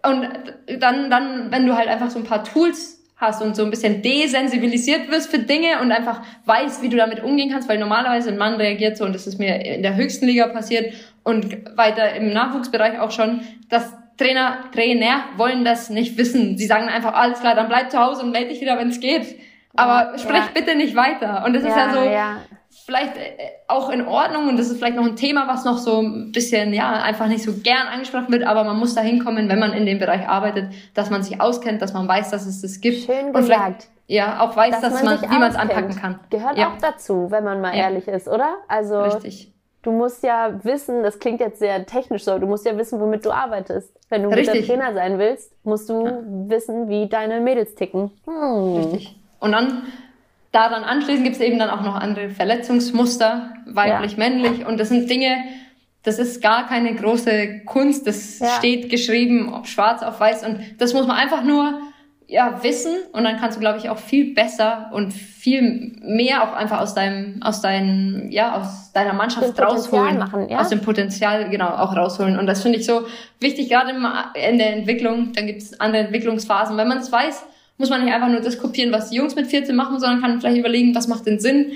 [0.04, 0.28] Und
[0.80, 4.02] dann, dann, wenn du halt einfach so ein paar Tools hast und so ein bisschen
[4.02, 8.38] desensibilisiert wirst für Dinge und einfach weißt, wie du damit umgehen kannst, weil normalerweise ein
[8.38, 12.34] Mann reagiert so, und das ist mir in der höchsten Liga passiert und weiter im
[12.34, 16.58] Nachwuchsbereich auch schon, dass Trainer, Trainer wollen das nicht wissen.
[16.58, 19.00] Sie sagen einfach, alles klar, dann bleib zu Hause und melde dich wieder, wenn es
[19.00, 19.38] geht.
[19.78, 20.50] Aber ja, sprich ja.
[20.54, 21.44] bitte nicht weiter.
[21.46, 22.38] Und das ja, ist ja so, ja.
[22.86, 26.02] vielleicht äh, auch in Ordnung und das ist vielleicht noch ein Thema, was noch so
[26.02, 29.60] ein bisschen, ja, einfach nicht so gern angesprochen wird, aber man muss da hinkommen, wenn
[29.60, 32.82] man in dem Bereich arbeitet, dass man sich auskennt, dass man weiß, dass es das
[32.82, 33.06] gibt.
[33.06, 33.88] Schön gesagt.
[34.08, 36.20] Ja, auch weiß, dass, dass man, man wie man es anpacken kann.
[36.30, 38.56] Gehört auch dazu, wenn man mal ehrlich ist, oder?
[38.68, 39.02] Also.
[39.02, 39.54] Richtig
[39.88, 43.26] du musst ja wissen, das klingt jetzt sehr technisch so, du musst ja wissen, womit
[43.26, 43.94] du arbeitest.
[44.10, 44.54] Wenn du Richtig.
[44.54, 46.04] guter Trainer sein willst, musst du
[46.50, 48.12] wissen, wie deine Mädels ticken.
[48.26, 48.76] Hm.
[48.76, 49.18] Richtig.
[49.40, 49.84] Und dann
[50.52, 54.18] daran anschließend gibt es eben dann auch noch andere Verletzungsmuster, weiblich, ja.
[54.18, 54.66] männlich.
[54.66, 55.38] Und das sind Dinge,
[56.04, 58.08] das ist gar keine große Kunst.
[58.08, 58.48] Das ja.
[58.58, 60.46] steht geschrieben, schwarz auf weiß.
[60.46, 61.80] Und das muss man einfach nur
[62.28, 62.94] ja, wissen.
[63.14, 66.94] Und dann kannst du, glaube ich, auch viel besser und viel mehr auch einfach aus
[66.94, 70.18] deinem, aus deinem, ja, aus deiner Mannschaft rausholen.
[70.18, 70.60] Machen, ja?
[70.60, 72.38] Aus dem Potenzial, genau, auch rausholen.
[72.38, 73.06] Und das finde ich so
[73.40, 75.32] wichtig, gerade in der Entwicklung.
[75.34, 76.76] Dann gibt es andere Entwicklungsphasen.
[76.78, 77.46] Wenn man es weiß,
[77.78, 80.40] muss man nicht einfach nur das kopieren, was die Jungs mit 14 machen, sondern kann
[80.40, 81.72] vielleicht überlegen, was macht denn Sinn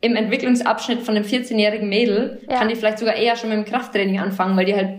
[0.00, 2.58] im Entwicklungsabschnitt von einem 14-jährigen Mädel, ja.
[2.58, 4.94] kann die vielleicht sogar eher schon mit dem Krafttraining anfangen, weil die halt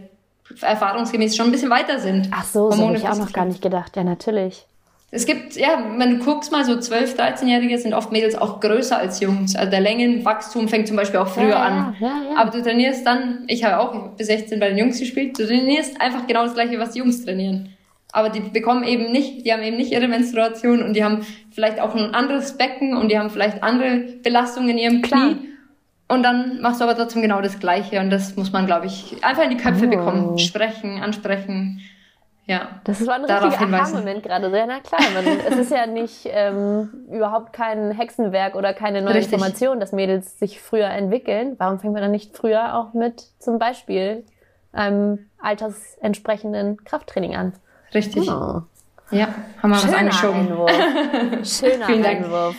[0.61, 2.29] erfahrungsgemäß schon ein bisschen weiter sind.
[2.31, 3.95] Ach so, so habe ich auch noch gar nicht gedacht.
[3.97, 4.65] Ja, natürlich.
[5.11, 8.97] Es gibt, ja, wenn du guckst mal, so 12-, 13-Jährige sind oft Mädels auch größer
[8.97, 9.55] als Jungs.
[9.55, 11.95] Also der Längenwachstum fängt zum Beispiel auch früher ja, an.
[11.99, 15.37] Ja, ja, Aber du trainierst dann, ich habe auch bis 16 bei den Jungs gespielt,
[15.37, 17.72] du trainierst einfach genau das gleiche, was die Jungs trainieren
[18.13, 21.81] aber die bekommen eben nicht, die haben eben nicht ihre Menstruation und die haben vielleicht
[21.81, 25.31] auch ein anderes Becken und die haben vielleicht andere Belastungen in ihrem Klar.
[25.31, 25.49] Knie.
[26.07, 29.17] Und dann machst du aber trotzdem genau das Gleiche und das muss man, glaube ich,
[29.23, 29.89] einfach in die Köpfe oh.
[29.89, 30.37] bekommen.
[30.37, 31.81] Sprechen, ansprechen.
[32.45, 32.81] Ja.
[32.83, 34.55] Das war ein richtiger Aha-Moment gerade.
[34.55, 39.15] Ja, na klar, man, es ist ja nicht ähm, überhaupt kein Hexenwerk oder keine neue
[39.15, 39.33] Richtig.
[39.33, 41.55] Information, dass Mädels sich früher entwickeln.
[41.57, 44.23] Warum fängt man dann nicht früher auch mit zum Beispiel
[44.71, 47.53] einem altersentsprechenden Krafttraining an?
[47.93, 48.29] Richtig.
[48.29, 48.61] Oh.
[49.11, 49.27] Ja,
[49.61, 50.39] haben wir Schöner was eingeschoben.
[50.39, 50.71] Einwurf.
[51.43, 52.25] Schöner Vielen Dank.
[52.25, 52.55] Einwurf.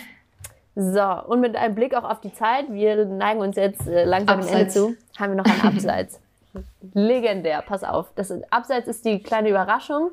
[0.77, 4.41] So, und mit einem Blick auch auf die Zeit, wir neigen uns jetzt äh, langsam
[4.41, 6.21] dem Ende zu, haben wir noch ein Abseits.
[6.95, 8.09] Legendär, pass auf.
[8.17, 10.11] Das Abseits ist die kleine Überraschung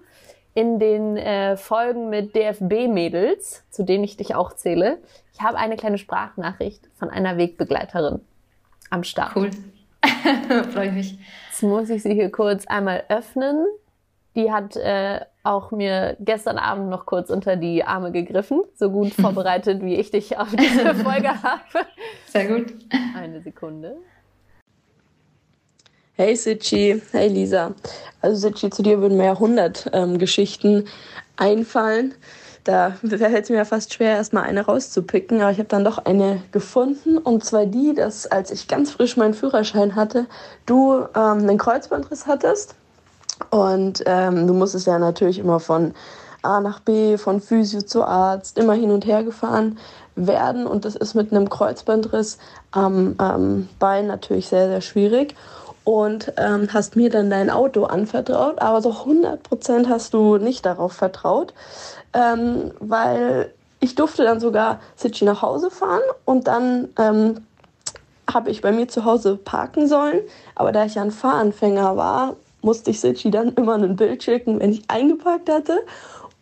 [0.54, 5.00] in den äh, Folgen mit DFB-Mädels, zu denen ich dich auch zähle.
[5.34, 8.20] Ich habe eine kleine Sprachnachricht von einer Wegbegleiterin
[8.90, 9.36] am Start.
[9.36, 9.50] Cool.
[10.74, 11.18] Freue ich mich.
[11.50, 13.66] Jetzt muss ich sie hier kurz einmal öffnen
[14.36, 19.14] die hat äh, auch mir gestern Abend noch kurz unter die Arme gegriffen, so gut
[19.20, 21.86] vorbereitet, wie ich dich auf diese Folge habe.
[22.28, 22.74] Sehr gut.
[23.16, 23.98] Eine Sekunde.
[26.14, 27.74] Hey Sitchi, hey Lisa.
[28.22, 30.86] Also Sitchi, zu dir würden mir ja 100 ähm, Geschichten
[31.36, 32.14] einfallen.
[32.64, 35.98] Da fällt es mir ja fast schwer, erstmal eine rauszupicken, aber ich habe dann doch
[35.98, 37.18] eine gefunden.
[37.18, 40.28] Und zwar die, dass als ich ganz frisch meinen Führerschein hatte,
[40.68, 42.76] du ähm, einen Kreuzbandriss hattest
[43.50, 45.94] und ähm, du musstest ja natürlich immer von
[46.44, 49.78] A nach B, von Physio zu Arzt, immer hin und her gefahren
[50.16, 50.66] werden.
[50.66, 52.38] Und das ist mit einem Kreuzbandriss
[52.72, 55.36] am ähm, Bein natürlich sehr, sehr schwierig.
[55.84, 60.94] Und ähm, hast mir dann dein Auto anvertraut, aber so 100% hast du nicht darauf
[60.94, 61.56] vertraut,
[62.14, 67.48] ähm, weil ich durfte dann sogar Sitchi nach Hause fahren und dann ähm,
[68.32, 70.22] habe ich bei mir zu Hause parken sollen.
[70.54, 74.60] Aber da ich ja ein Fahranfänger war, musste ich Sichi dann immer ein Bild schicken,
[74.60, 75.80] wenn ich eingepackt hatte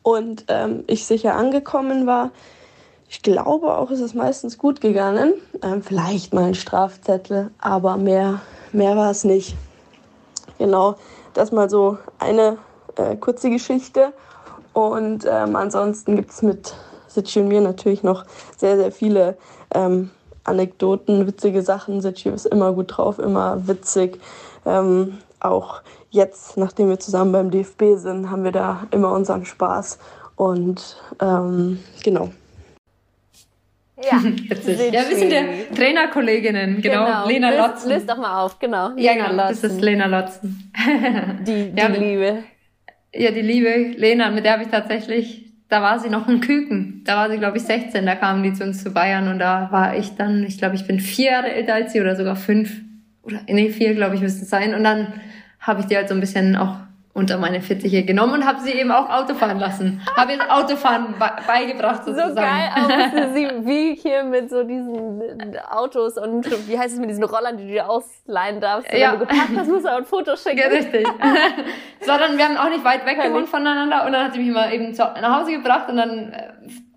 [0.04, 2.32] und ähm, ich sicher angekommen war.
[3.10, 5.34] Ich glaube auch, ist es meistens gut gegangen.
[5.64, 8.42] Ähm, vielleicht mal ein Strafzettel, aber mehr,
[8.72, 9.56] mehr war es nicht.
[10.60, 10.96] Genau,
[11.34, 12.58] das mal so eine
[12.98, 14.14] äh, kurze Geschichte.
[14.74, 16.76] Und ähm, ansonsten gibt es mit
[17.08, 18.26] Sichi und mir natürlich noch
[18.58, 19.38] sehr, sehr viele
[19.74, 20.12] ähm,
[20.44, 22.02] Anekdoten, witzige Sachen.
[22.02, 24.20] Sichi ist immer gut drauf, immer witzig.
[24.66, 30.00] Ähm, auch jetzt, nachdem wir zusammen beim DFB sind, haben wir da immer unseren Spaß.
[30.36, 32.30] Und ähm, genau.
[34.04, 34.94] Ja, Witzig.
[34.94, 35.42] Ja, wir sind ja
[35.76, 37.06] Trainerkolleginnen, genau.
[37.06, 37.28] genau.
[37.28, 37.90] Lena Lotzen.
[37.90, 38.90] Löst doch mal auf, genau.
[38.90, 39.62] Lena ja, genau, Lotzen.
[39.62, 40.72] das ist Lena Lotzen.
[41.46, 42.44] die, die ja, Liebe.
[43.14, 47.02] Ja, die liebe Lena, mit der habe ich tatsächlich, da war sie noch ein Küken.
[47.06, 49.68] Da war sie, glaube ich, 16, da kamen die zu uns zu Bayern und da
[49.72, 52.82] war ich dann, ich glaube, ich bin vier Jahre älter als sie oder sogar fünf.
[53.30, 54.74] Oder, nee, vier, glaube ich, müsste es sein.
[54.74, 55.14] Und dann
[55.60, 56.76] habe ich die halt so ein bisschen auch
[57.14, 60.02] unter meine Fittiche genommen und habe sie eben auch Autofahren lassen.
[60.16, 61.16] Habe ihr Autofahren
[61.46, 62.30] beigebracht sozusagen.
[62.30, 65.22] So geil, aber sie wie hier mit so diesen
[65.70, 68.92] Autos und wie heißt es mit diesen Rollern, die du dir ausleihen darfst.
[68.94, 69.12] Ja.
[69.12, 70.60] Wenn du geparkt hast, musst du auch ein Foto schicken.
[70.60, 71.08] Ja, richtig.
[72.02, 74.54] so, dann, wir haben auch nicht weit weg gewohnt voneinander und dann hat sie mich
[74.54, 76.50] mal eben nach Hause gebracht und dann äh,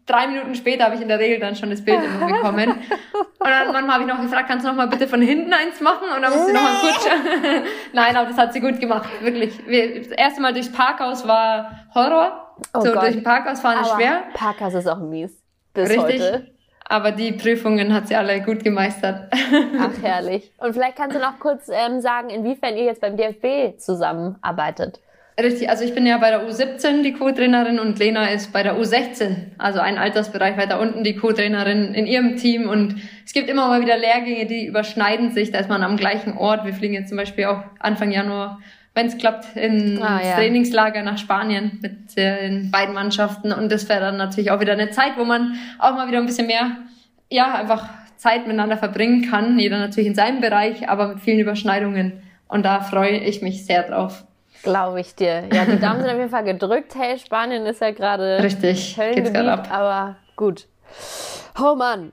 [0.07, 2.71] drei Minuten später habe ich in der Regel dann schon das Bild immer bekommen.
[2.71, 5.81] Und dann manchmal habe ich noch gefragt, kannst du noch mal bitte von hinten eins
[5.81, 6.09] machen?
[6.15, 7.07] Und dann muss sie noch mal kurz.
[7.93, 9.57] Nein, aber das hat sie gut gemacht, wirklich.
[9.57, 12.57] Das erste Mal durchs Parkhaus war Horror.
[12.75, 13.03] Oh so Gott.
[13.03, 14.25] durch den Parkhaus fahren ist schwer.
[14.35, 15.43] Parkhaus ist auch mies.
[15.75, 16.21] Bis Richtig.
[16.21, 16.53] heute.
[16.85, 19.33] Aber die Prüfungen hat sie alle gut gemeistert.
[19.81, 20.53] Ach, herrlich.
[20.59, 25.01] Und vielleicht kannst du noch kurz ähm, sagen, inwiefern ihr jetzt beim DFB zusammenarbeitet.
[25.43, 28.79] Richtig, also ich bin ja bei der U17 die Co-Trainerin und Lena ist bei der
[28.79, 32.95] U16, also ein Altersbereich weiter unten die Co-Trainerin in ihrem Team und
[33.27, 36.65] es gibt immer mal wieder Lehrgänge, die überschneiden sich, da ist man am gleichen Ort.
[36.65, 38.61] Wir fliegen jetzt zum Beispiel auch Anfang Januar,
[38.95, 40.37] wenn es klappt, ins ah, ja.
[40.37, 44.91] Trainingslager nach Spanien mit den beiden Mannschaften und das wäre dann natürlich auch wieder eine
[44.91, 46.77] Zeit, wo man auch mal wieder ein bisschen mehr,
[47.31, 52.23] ja, einfach Zeit miteinander verbringen kann, jeder natürlich in seinem Bereich, aber mit vielen Überschneidungen
[52.47, 54.25] und da freue ich mich sehr drauf.
[54.63, 55.45] Glaube ich dir.
[55.53, 56.95] Ja, die Daumen sind auf jeden Fall gedrückt.
[56.95, 59.69] Hey, Spanien ist ja gerade Richtig, geht's gerade ab.
[59.71, 60.69] Aber gut.
[61.61, 62.13] Oh Mann.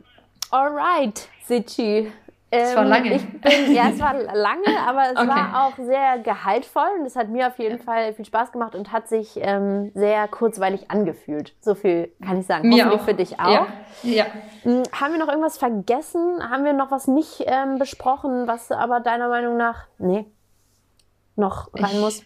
[0.51, 2.11] Alright, Sichi.
[2.51, 3.09] Ähm, es war ähm, lange.
[3.19, 5.27] Bin, ja, es war lange, aber es okay.
[5.27, 8.91] war auch sehr gehaltvoll und es hat mir auf jeden Fall viel Spaß gemacht und
[8.91, 11.53] hat sich ähm, sehr kurzweilig angefühlt.
[11.61, 12.67] So viel kann ich sagen.
[12.67, 13.05] Mir Hoffentlich auch.
[13.05, 13.51] für dich auch.
[13.51, 13.67] Ja.
[14.01, 14.25] ja.
[14.63, 16.49] Hm, haben wir noch irgendwas vergessen?
[16.49, 20.25] Haben wir noch was nicht ähm, besprochen, was aber deiner Meinung nach, nee,
[21.35, 22.23] noch rein ich, muss?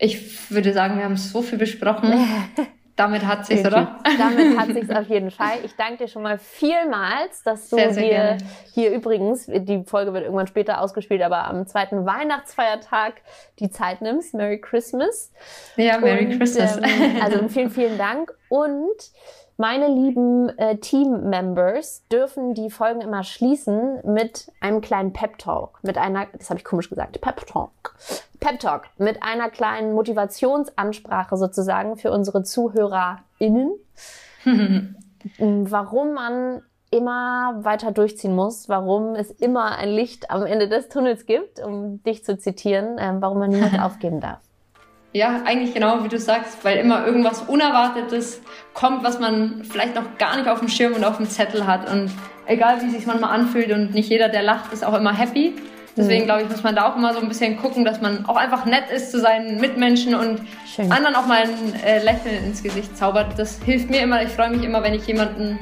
[0.00, 2.12] Ich würde sagen, wir haben so viel besprochen.
[2.96, 3.98] Damit hat sich's, oder?
[4.18, 5.58] Damit hat sich's auf jeden Fall.
[5.64, 8.44] Ich danke dir schon mal vielmals, dass du sehr, sehr hier, gerne.
[8.74, 13.22] hier übrigens, die Folge wird irgendwann später ausgespielt, aber am zweiten Weihnachtsfeiertag
[13.58, 14.34] die Zeit nimmst.
[14.34, 15.32] Merry Christmas.
[15.76, 16.76] Ja, Merry Und, Christmas.
[16.76, 18.34] Ähm, also vielen, vielen Dank.
[18.50, 18.98] Und
[19.60, 25.80] meine lieben äh, Team-Members dürfen die Folgen immer schließen mit einem kleinen Pep-Talk.
[25.82, 27.94] Mit einer, das habe ich komisch gesagt, Pep-Talk.
[28.40, 28.84] Pep-Talk.
[28.96, 33.72] Mit einer kleinen Motivationsansprache sozusagen für unsere ZuhörerInnen.
[35.38, 41.26] warum man immer weiter durchziehen muss, warum es immer ein Licht am Ende des Tunnels
[41.26, 44.40] gibt, um dich zu zitieren, äh, warum man niemals aufgeben darf.
[45.12, 48.40] Ja, eigentlich genau wie du sagst, weil immer irgendwas Unerwartetes
[48.74, 51.90] kommt, was man vielleicht noch gar nicht auf dem Schirm und auf dem Zettel hat.
[51.90, 52.12] Und
[52.46, 55.54] egal wie es sich manchmal anfühlt und nicht jeder, der lacht, ist auch immer happy.
[55.96, 56.26] Deswegen mhm.
[56.26, 58.64] glaube ich, muss man da auch immer so ein bisschen gucken, dass man auch einfach
[58.64, 60.40] nett ist zu seinen Mitmenschen und
[60.74, 60.90] Schön.
[60.92, 63.36] anderen auch mal ein äh, Lächeln ins Gesicht zaubert.
[63.36, 64.22] Das hilft mir immer.
[64.22, 65.58] Ich freue mich immer, wenn ich jemanden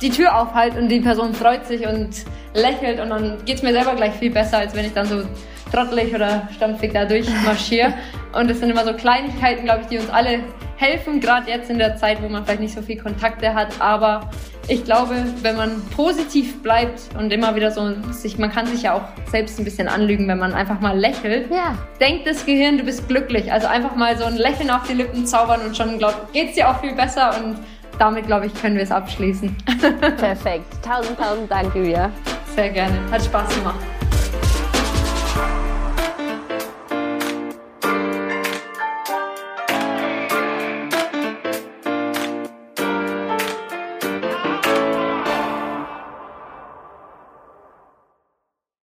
[0.00, 2.10] die Tür aufhalte und die Person freut sich und
[2.54, 5.22] lächelt und dann geht es mir selber gleich viel besser, als wenn ich dann so
[5.70, 7.94] trottelig oder stampfig da durchmarschiere.
[8.32, 10.40] Und das sind immer so Kleinigkeiten, glaube ich, die uns alle
[10.76, 13.68] helfen, gerade jetzt in der Zeit, wo man vielleicht nicht so viel Kontakte hat.
[13.80, 14.30] Aber
[14.68, 18.94] ich glaube, wenn man positiv bleibt und immer wieder so sich, man kann sich ja
[18.94, 21.50] auch selbst ein bisschen anlügen, wenn man einfach mal lächelt.
[21.50, 21.76] Ja.
[22.00, 23.52] Denkt das Gehirn, du bist glücklich.
[23.52, 26.70] Also einfach mal so ein Lächeln auf die Lippen zaubern und schon glaubt, geht's dir
[26.70, 27.56] auch viel besser und
[28.00, 29.54] damit, glaube ich, können wir es abschließen.
[30.16, 30.64] Perfekt.
[30.82, 32.10] Tausend, tausend Dank, Julia.
[32.54, 32.98] Sehr gerne.
[33.10, 33.99] Hat Spaß gemacht.